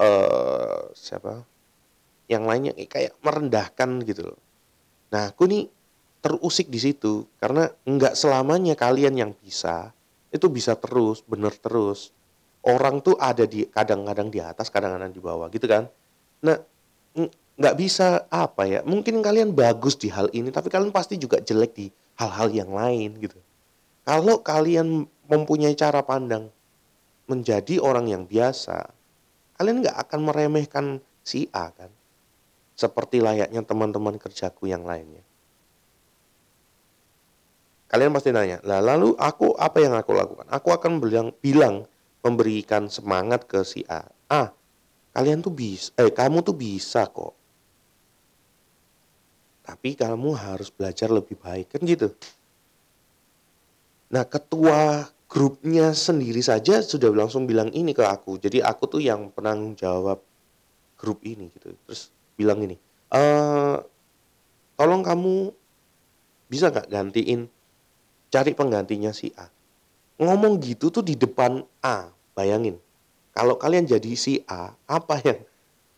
uh, 0.00 0.88
siapa? 0.96 1.44
Yang 2.26 2.44
lainnya 2.48 2.72
kayak 2.88 3.12
merendahkan 3.20 4.00
gitu 4.08 4.32
loh. 4.32 4.40
Nah, 5.12 5.30
aku 5.30 5.44
nih 5.44 5.68
terusik 6.24 6.66
di 6.66 6.80
situ 6.82 7.22
karena 7.38 7.70
nggak 7.86 8.18
selamanya 8.18 8.74
kalian 8.74 9.14
yang 9.14 9.32
bisa 9.38 9.94
itu 10.34 10.46
bisa 10.50 10.74
terus, 10.74 11.22
bener 11.24 11.54
terus. 11.54 12.10
Orang 12.66 12.98
tuh 12.98 13.14
ada 13.14 13.46
di 13.46 13.62
kadang-kadang 13.70 14.26
di 14.26 14.42
atas, 14.42 14.66
kadang-kadang 14.74 15.14
di 15.14 15.22
bawah 15.22 15.46
gitu 15.54 15.70
kan. 15.70 15.86
Nah, 16.42 16.58
nggak 17.56 17.76
bisa 17.80 18.28
apa 18.28 18.68
ya 18.68 18.80
mungkin 18.84 19.24
kalian 19.24 19.56
bagus 19.56 19.96
di 19.96 20.12
hal 20.12 20.28
ini 20.36 20.52
tapi 20.52 20.68
kalian 20.68 20.92
pasti 20.92 21.16
juga 21.16 21.40
jelek 21.40 21.72
di 21.72 21.86
hal-hal 22.20 22.52
yang 22.52 22.70
lain 22.72 23.16
gitu. 23.16 23.36
Kalau 24.04 24.44
kalian 24.44 25.08
mempunyai 25.26 25.72
cara 25.72 26.04
pandang 26.04 26.52
menjadi 27.26 27.80
orang 27.80 28.12
yang 28.12 28.22
biasa 28.28 28.92
kalian 29.56 29.80
nggak 29.80 29.96
akan 29.96 30.20
meremehkan 30.28 30.86
si 31.24 31.48
A 31.56 31.72
kan? 31.72 31.88
Seperti 32.76 33.24
layaknya 33.24 33.64
teman-teman 33.64 34.20
kerjaku 34.20 34.68
yang 34.68 34.84
lainnya. 34.84 35.24
Kalian 37.88 38.12
pasti 38.12 38.36
nanya 38.36 38.60
lah 38.68 38.84
lalu 38.84 39.16
aku 39.16 39.56
apa 39.56 39.80
yang 39.80 39.96
aku 39.96 40.12
lakukan? 40.12 40.44
Aku 40.52 40.76
akan 40.76 41.00
bilang 41.00 41.32
bilang 41.40 41.88
memberikan 42.26 42.90
semangat 42.90 43.46
ke 43.46 43.62
si 43.62 43.86
A 43.86 44.02
ah 44.26 44.50
kalian 45.14 45.46
tuh 45.46 45.54
bisa 45.54 45.94
eh 45.94 46.10
kamu 46.10 46.42
tuh 46.42 46.58
bisa 46.58 47.06
kok 47.06 47.38
tapi 49.62 49.94
kamu 49.94 50.34
harus 50.34 50.74
belajar 50.74 51.06
lebih 51.14 51.38
baik 51.38 51.78
kan 51.78 51.82
gitu 51.86 52.10
Nah, 54.06 54.22
ketua 54.22 55.02
grupnya 55.26 55.90
sendiri 55.90 56.38
saja 56.38 56.78
sudah 56.78 57.10
langsung 57.10 57.50
bilang 57.50 57.74
ini 57.74 57.90
ke 57.90 58.06
aku. 58.06 58.38
Jadi 58.38 58.62
aku 58.62 58.86
tuh 58.86 59.02
yang 59.02 59.34
penanggung 59.34 59.74
jawab 59.74 60.22
grup 60.94 61.18
ini 61.26 61.50
gitu. 61.50 61.74
Terus 61.74 62.14
bilang 62.38 62.62
ini, 62.62 62.78
eee, 63.10 63.76
"Tolong 64.78 65.02
kamu 65.02 65.50
bisa 66.46 66.70
nggak 66.70 66.86
gantiin 66.86 67.50
cari 68.30 68.52
penggantinya 68.54 69.10
si 69.10 69.34
A." 69.34 69.50
Ngomong 70.22 70.62
gitu 70.62 70.88
tuh 70.88 71.02
di 71.02 71.18
depan 71.18 71.60
A, 71.82 72.08
bayangin. 72.36 72.76
Kalau 73.32 73.56
kalian 73.56 73.88
jadi 73.88 74.12
si 74.12 74.44
A, 74.44 74.76
apa 74.84 75.20
yang 75.24 75.40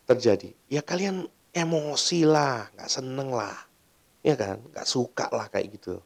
terjadi? 0.07 0.55
Ya 0.71 0.81
kalian 0.87 1.27
emosi 1.51 2.23
lah, 2.23 2.71
nggak 2.79 2.91
seneng 2.91 3.35
lah, 3.35 3.59
ya 4.23 4.39
kan? 4.39 4.63
Nggak 4.71 4.87
suka 4.87 5.27
lah 5.35 5.51
kayak 5.51 5.75
gitu. 5.79 5.99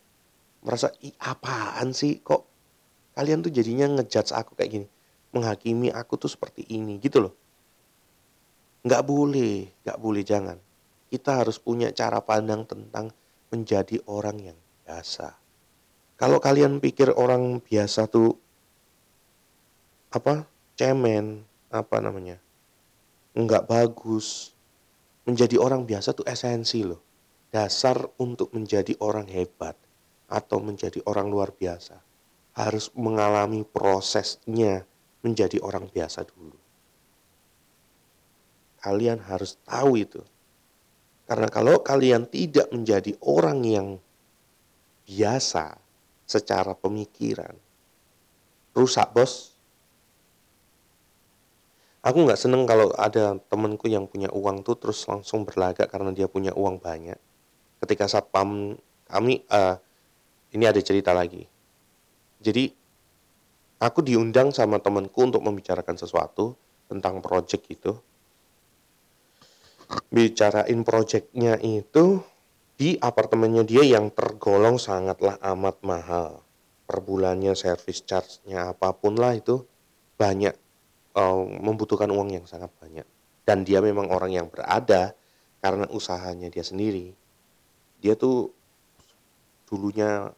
Merasa, 0.65 0.89
"Ih, 1.05 1.13
apaan 1.21 1.93
sih 1.93 2.25
kok 2.25 2.49
kalian 3.13 3.45
tuh 3.45 3.53
jadinya 3.53 4.01
ngejudge 4.01 4.33
aku 4.33 4.57
kayak 4.57 4.71
gini, 4.73 4.87
menghakimi 5.37 5.93
aku 5.93 6.17
tuh 6.17 6.33
seperti 6.33 6.65
ini," 6.73 6.97
gitu 6.97 7.29
loh. 7.29 7.35
Nggak 8.83 9.03
boleh, 9.05 9.71
nggak 9.85 9.99
boleh, 10.01 10.23
jangan. 10.25 10.59
Kita 11.13 11.45
harus 11.45 11.61
punya 11.61 11.93
cara 11.93 12.25
pandang 12.25 12.65
tentang 12.65 13.13
menjadi 13.53 14.01
orang 14.09 14.41
yang 14.41 14.59
biasa. 14.85 15.37
Kalau 16.17 16.39
kalian 16.41 16.81
pikir 16.81 17.13
orang 17.13 17.61
biasa 17.61 18.09
tuh 18.09 18.39
apa, 20.13 20.45
cemen, 20.77 21.41
apa 21.73 21.97
namanya, 22.05 22.37
nggak 23.33 23.65
bagus, 23.65 24.53
menjadi 25.25 25.57
orang 25.57 25.89
biasa 25.89 26.13
tuh 26.13 26.29
esensi 26.29 26.85
loh. 26.85 27.01
Dasar 27.53 28.01
untuk 28.17 28.49
menjadi 28.57 28.97
orang 29.05 29.29
hebat 29.29 29.77
atau 30.25 30.57
menjadi 30.57 31.05
orang 31.05 31.29
luar 31.29 31.53
biasa, 31.53 32.01
harus 32.57 32.89
mengalami 32.97 33.61
prosesnya 33.65 34.89
menjadi 35.21 35.61
orang 35.61 35.89
biasa 35.93 36.25
dulu. 36.25 36.57
Kalian 38.81 39.21
harus 39.21 39.61
tahu 39.69 40.01
itu. 40.01 40.25
Karena 41.29 41.47
kalau 41.53 41.85
kalian 41.85 42.25
tidak 42.27 42.73
menjadi 42.73 43.15
orang 43.21 43.61
yang 43.63 43.89
biasa 45.05 45.77
secara 46.25 46.73
pemikiran, 46.73 47.53
rusak 48.73 49.13
bos. 49.13 49.52
Aku 52.03 52.27
nggak 52.27 52.39
seneng 52.39 52.67
kalau 52.67 52.91
ada 52.99 53.39
temenku 53.47 53.87
yang 53.87 54.11
punya 54.11 54.27
uang 54.35 54.67
tuh 54.67 54.75
terus 54.75 55.07
langsung 55.07 55.47
berlagak 55.47 55.87
karena 55.87 56.11
dia 56.11 56.27
punya 56.27 56.51
uang 56.51 56.83
banyak. 56.83 57.15
Ketika 57.79 58.11
satpam 58.11 58.75
kami, 59.07 59.47
uh, 59.47 59.79
ini 60.51 60.67
ada 60.67 60.83
cerita 60.83 61.15
lagi. 61.15 61.47
Jadi 62.43 62.75
aku 63.79 64.03
diundang 64.03 64.51
sama 64.51 64.83
temenku 64.83 65.23
untuk 65.23 65.47
membicarakan 65.47 65.95
sesuatu 65.95 66.59
tentang 66.91 67.23
project 67.23 67.71
itu 67.71 67.95
bicarain 70.11 70.81
projectnya 70.83 71.61
itu 71.61 72.19
di 72.75 72.97
apartemennya 72.99 73.63
dia 73.63 73.85
yang 73.85 74.11
tergolong 74.11 74.81
sangatlah 74.81 75.39
amat 75.55 75.77
mahal. 75.87 76.43
Per 76.83 76.99
bulannya 76.99 77.55
service 77.55 78.03
charge-nya 78.03 78.75
apa 78.75 78.91
pun 78.97 79.17
lah 79.17 79.39
itu 79.39 79.63
banyak 80.19 80.53
uh, 81.17 81.43
membutuhkan 81.45 82.09
uang 82.09 82.35
yang 82.35 82.45
sangat 82.49 82.71
banyak. 82.81 83.07
Dan 83.43 83.67
dia 83.67 83.83
memang 83.83 84.09
orang 84.09 84.33
yang 84.33 84.47
berada 84.47 85.13
karena 85.63 85.87
usahanya 85.91 86.49
dia 86.49 86.63
sendiri. 86.63 87.15
Dia 88.03 88.15
tuh 88.19 88.51
dulunya 89.67 90.31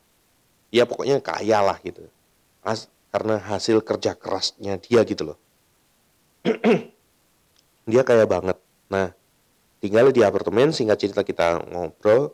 ya 0.73 0.85
pokoknya 0.85 1.21
kaya 1.21 1.61
lah 1.65 1.79
gitu. 1.83 2.07
As, 2.65 2.89
karena 3.13 3.39
hasil 3.39 3.85
kerja 3.85 4.17
kerasnya 4.17 4.81
dia 4.81 5.05
gitu 5.07 5.35
loh. 5.35 5.39
dia 7.91 8.03
kaya 8.03 8.25
banget. 8.25 8.57
Nah, 8.89 9.13
tinggal 9.85 10.09
di 10.11 10.25
apartemen 10.25 10.73
singkat 10.73 10.97
cerita 10.97 11.21
kita 11.21 11.61
ngobrol 11.69 12.33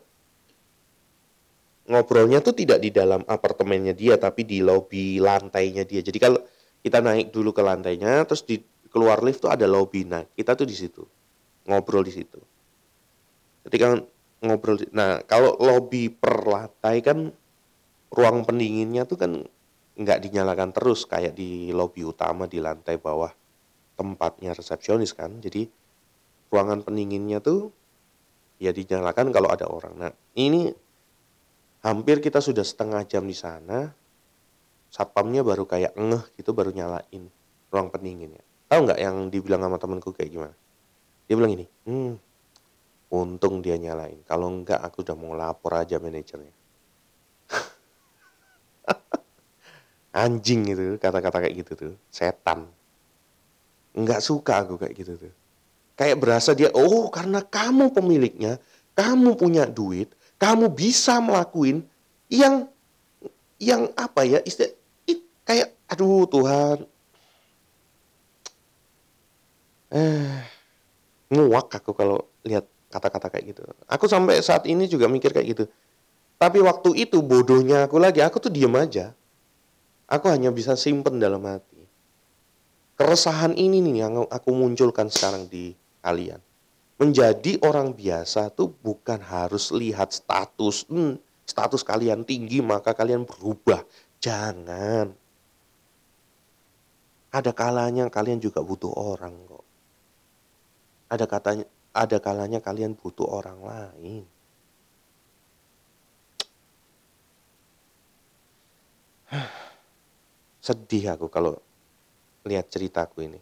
ngobrolnya 1.90 2.38
tuh 2.38 2.54
tidak 2.54 2.78
di 2.78 2.94
dalam 2.94 3.26
apartemennya 3.26 3.90
dia 3.90 4.14
tapi 4.14 4.46
di 4.46 4.62
lobi 4.62 5.18
lantainya 5.18 5.82
dia 5.82 5.98
jadi 5.98 6.14
kalau 6.22 6.38
kita 6.80 7.04
naik 7.04 7.32
dulu 7.32 7.52
ke 7.52 7.62
lantainya 7.64 8.24
terus 8.24 8.44
di 8.44 8.60
keluar 8.90 9.22
lift 9.22 9.44
tuh 9.44 9.52
ada 9.52 9.68
lobby 9.68 10.04
nah 10.04 10.24
kita 10.36 10.56
tuh 10.56 10.66
di 10.66 10.76
situ 10.76 11.02
ngobrol 11.68 12.02
di 12.02 12.12
situ 12.12 12.40
ketika 13.68 14.00
ngobrol 14.40 14.80
nah 14.90 15.20
kalau 15.24 15.54
lobby 15.60 16.08
per 16.08 16.46
lantai 16.46 17.04
kan 17.04 17.30
ruang 18.10 18.42
pendinginnya 18.42 19.06
tuh 19.06 19.18
kan 19.20 19.32
nggak 20.00 20.18
dinyalakan 20.24 20.72
terus 20.72 21.04
kayak 21.04 21.36
di 21.36 21.70
lobby 21.70 22.02
utama 22.02 22.48
di 22.48 22.58
lantai 22.58 22.96
bawah 22.96 23.30
tempatnya 23.94 24.56
resepsionis 24.56 25.12
kan 25.12 25.38
jadi 25.44 25.68
ruangan 26.50 26.82
pendinginnya 26.82 27.38
tuh 27.38 27.70
ya 28.60 28.74
dinyalakan 28.74 29.32
kalau 29.32 29.48
ada 29.48 29.66
orang. 29.70 29.94
Nah, 29.96 30.12
ini 30.36 30.68
hampir 31.80 32.20
kita 32.20 32.44
sudah 32.44 32.66
setengah 32.66 33.06
jam 33.08 33.24
di 33.24 33.32
sana. 33.32 33.88
Satpamnya 34.90 35.46
baru 35.46 35.70
kayak 35.70 35.94
ngeh 35.94 36.24
gitu 36.34 36.50
baru 36.50 36.74
nyalain 36.74 37.30
ruang 37.70 37.88
pendinginnya. 37.94 38.42
Tahu 38.66 38.90
nggak 38.90 38.98
yang 38.98 39.30
dibilang 39.30 39.62
sama 39.62 39.78
temanku 39.78 40.10
kayak 40.10 40.34
gimana? 40.34 40.54
Dia 41.30 41.38
bilang 41.38 41.54
ini, 41.54 41.66
hmm, 41.86 42.12
untung 43.14 43.62
dia 43.62 43.78
nyalain. 43.78 44.18
Kalau 44.26 44.50
enggak 44.50 44.82
aku 44.82 45.06
udah 45.06 45.14
mau 45.14 45.38
lapor 45.38 45.78
aja 45.78 46.02
manajernya. 46.02 46.50
Anjing 50.26 50.74
itu 50.74 50.98
kata-kata 50.98 51.46
kayak 51.46 51.54
gitu 51.62 51.72
tuh, 51.78 51.94
setan. 52.10 52.66
Enggak 53.94 54.22
suka 54.22 54.66
aku 54.66 54.74
kayak 54.74 54.94
gitu 54.98 55.14
tuh. 55.14 55.34
Kayak 55.94 56.18
berasa 56.18 56.50
dia, 56.50 56.74
oh 56.74 57.06
karena 57.14 57.46
kamu 57.46 57.94
pemiliknya, 57.94 58.58
kamu 58.98 59.38
punya 59.38 59.70
duit, 59.70 60.10
kamu 60.40 60.72
bisa 60.74 61.22
melakuin 61.22 61.86
yang 62.26 62.66
yang 63.60 63.92
apa 63.94 64.24
ya 64.24 64.40
istilah 64.40 64.79
kayak 65.50 65.74
aduh 65.90 66.30
Tuhan 66.30 66.86
eh 69.90 70.38
nguak 71.34 71.82
aku 71.82 71.90
kalau 71.90 72.22
lihat 72.46 72.70
kata-kata 72.94 73.26
kayak 73.34 73.44
gitu 73.50 73.66
aku 73.90 74.06
sampai 74.06 74.38
saat 74.38 74.62
ini 74.70 74.86
juga 74.86 75.10
mikir 75.10 75.34
kayak 75.34 75.48
gitu 75.50 75.64
tapi 76.38 76.62
waktu 76.62 76.94
itu 77.02 77.18
bodohnya 77.18 77.90
aku 77.90 77.98
lagi 77.98 78.22
aku 78.22 78.38
tuh 78.38 78.54
diem 78.54 78.70
aja 78.78 79.10
aku 80.06 80.30
hanya 80.30 80.54
bisa 80.54 80.78
simpen 80.78 81.18
dalam 81.18 81.42
hati 81.42 81.80
keresahan 83.00 83.56
ini 83.56 83.80
nih 83.80 83.96
yang 84.04 84.28
aku 84.28 84.52
munculkan 84.52 85.08
sekarang 85.08 85.48
di 85.48 85.72
kalian. 86.04 86.36
Menjadi 87.00 87.56
orang 87.64 87.96
biasa 87.96 88.52
tuh 88.52 88.76
bukan 88.84 89.16
harus 89.24 89.72
lihat 89.72 90.12
status, 90.12 90.84
hmm, 90.84 91.16
status 91.48 91.80
kalian 91.80 92.28
tinggi 92.28 92.60
maka 92.60 92.92
kalian 92.92 93.24
berubah. 93.24 93.80
Jangan. 94.20 95.16
Ada 97.30 97.54
kalanya 97.54 98.10
kalian 98.10 98.42
juga 98.42 98.58
butuh 98.58 98.90
orang 98.90 99.30
kok. 99.46 99.62
Ada 101.14 101.30
katanya, 101.30 101.62
ada 101.94 102.18
kalanya 102.18 102.58
kalian 102.58 102.98
butuh 102.98 103.22
orang 103.30 103.62
lain. 103.62 104.26
Sedih 110.66 111.14
aku 111.14 111.30
kalau 111.30 111.54
lihat 112.42 112.66
ceritaku 112.66 113.22
ini. 113.22 113.38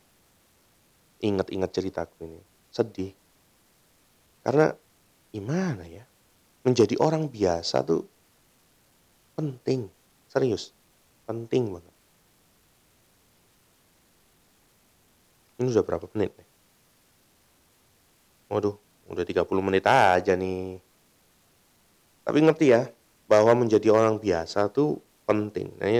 Ingat-ingat 1.24 1.72
ceritaku 1.72 2.28
ini. 2.28 2.44
Sedih. 2.68 3.16
Karena 4.44 4.68
gimana 5.32 5.88
ya? 5.88 6.04
Menjadi 6.60 6.92
orang 7.00 7.32
biasa 7.32 7.88
tuh 7.88 8.04
penting. 9.32 9.88
Serius. 10.28 10.76
Penting 11.24 11.72
banget 11.72 11.97
ini 15.58 15.68
udah 15.68 15.84
berapa 15.84 16.06
menit 16.14 16.32
nih 16.38 16.48
waduh 18.48 18.76
udah 19.08 19.24
30 19.24 19.44
menit 19.60 19.84
aja 19.84 20.32
nih 20.38 20.78
tapi 22.24 22.38
ngerti 22.44 22.66
ya 22.72 22.88
bahwa 23.28 23.66
menjadi 23.66 23.92
orang 23.92 24.16
biasa 24.16 24.72
tuh 24.72 25.00
penting 25.28 25.74
nah 25.76 25.90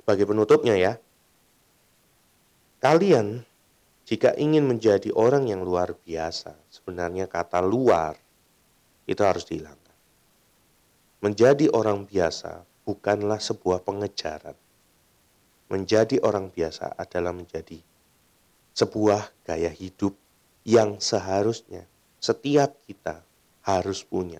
sebagai 0.00 0.26
penutupnya 0.26 0.74
ya 0.74 0.92
kalian 2.82 3.48
jika 4.08 4.32
ingin 4.40 4.64
menjadi 4.64 5.12
orang 5.12 5.52
yang 5.52 5.60
luar 5.60 5.92
biasa, 5.92 6.56
sebenarnya 6.72 7.28
kata 7.28 7.60
luar 7.60 8.16
itu 9.04 9.20
harus 9.20 9.44
dihilangkan. 9.44 9.96
Menjadi 11.20 11.68
orang 11.68 12.08
biasa 12.08 12.64
bukanlah 12.88 13.36
sebuah 13.36 13.84
pengejaran. 13.84 14.56
Menjadi 15.68 16.24
orang 16.24 16.48
biasa 16.48 16.96
adalah 16.96 17.36
menjadi 17.36 17.84
sebuah 18.78 19.34
gaya 19.42 19.74
hidup 19.74 20.14
yang 20.62 21.02
seharusnya 21.02 21.82
setiap 22.22 22.78
kita 22.86 23.26
harus 23.66 24.06
punya. 24.06 24.38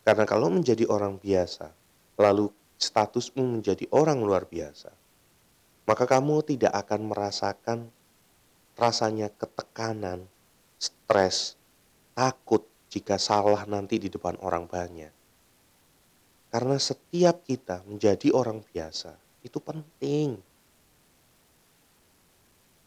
Karena 0.00 0.24
kalau 0.24 0.48
menjadi 0.48 0.88
orang 0.88 1.20
biasa, 1.20 1.76
lalu 2.16 2.48
statusmu 2.80 3.60
menjadi 3.60 3.84
orang 3.92 4.24
luar 4.24 4.48
biasa, 4.48 4.88
maka 5.84 6.08
kamu 6.08 6.40
tidak 6.48 6.72
akan 6.72 7.12
merasakan 7.12 7.78
rasanya 8.80 9.28
ketekanan, 9.28 10.24
stres, 10.80 11.60
takut 12.16 12.64
jika 12.88 13.20
salah 13.20 13.68
nanti 13.68 14.00
di 14.00 14.08
depan 14.08 14.40
orang 14.40 14.64
banyak. 14.64 15.12
Karena 16.48 16.80
setiap 16.80 17.44
kita 17.44 17.84
menjadi 17.84 18.32
orang 18.32 18.64
biasa 18.64 19.12
itu 19.44 19.60
penting. 19.60 20.40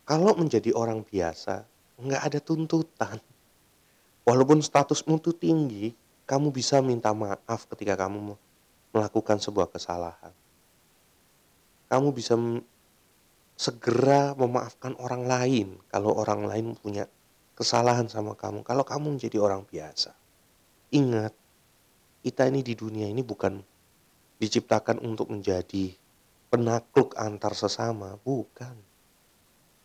Kalau 0.10 0.34
menjadi 0.34 0.74
orang 0.74 1.06
biasa, 1.06 1.70
nggak 2.02 2.22
ada 2.26 2.40
tuntutan. 2.42 3.22
Walaupun 4.26 4.58
statusmu 4.58 5.22
itu 5.22 5.38
tinggi, 5.38 5.94
kamu 6.26 6.50
bisa 6.50 6.82
minta 6.82 7.14
maaf 7.14 7.70
ketika 7.70 7.94
kamu 7.94 8.34
melakukan 8.90 9.38
sebuah 9.38 9.70
kesalahan. 9.70 10.34
Kamu 11.94 12.10
bisa 12.10 12.34
segera 13.54 14.34
memaafkan 14.34 14.98
orang 14.98 15.30
lain 15.30 15.68
kalau 15.94 16.18
orang 16.18 16.50
lain 16.50 16.74
punya 16.74 17.06
kesalahan 17.54 18.10
sama 18.10 18.34
kamu. 18.34 18.66
Kalau 18.66 18.82
kamu 18.82 19.14
menjadi 19.14 19.38
orang 19.38 19.62
biasa, 19.62 20.18
ingat, 20.90 21.38
kita 22.26 22.50
ini 22.50 22.66
di 22.66 22.74
dunia 22.74 23.06
ini 23.06 23.22
bukan 23.22 23.62
diciptakan 24.42 25.06
untuk 25.06 25.30
menjadi 25.30 25.94
penakluk 26.50 27.14
antar 27.14 27.54
sesama, 27.54 28.18
bukan. 28.26 28.89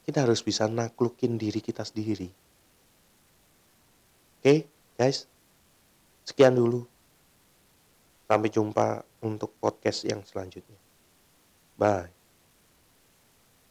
Kita 0.04 0.28
harus 0.28 0.44
bisa 0.44 0.68
naklukin 0.68 1.40
diri 1.40 1.64
kita 1.64 1.80
sendiri. 1.80 2.28
Oke, 4.44 4.68
guys. 5.00 5.24
Sekian 6.28 6.52
dulu. 6.52 6.84
Sampai 8.28 8.52
jumpa 8.52 9.04
untuk 9.24 9.56
podcast 9.56 10.04
yang 10.04 10.20
selanjutnya. 10.24 10.76
Bye. 11.80 12.23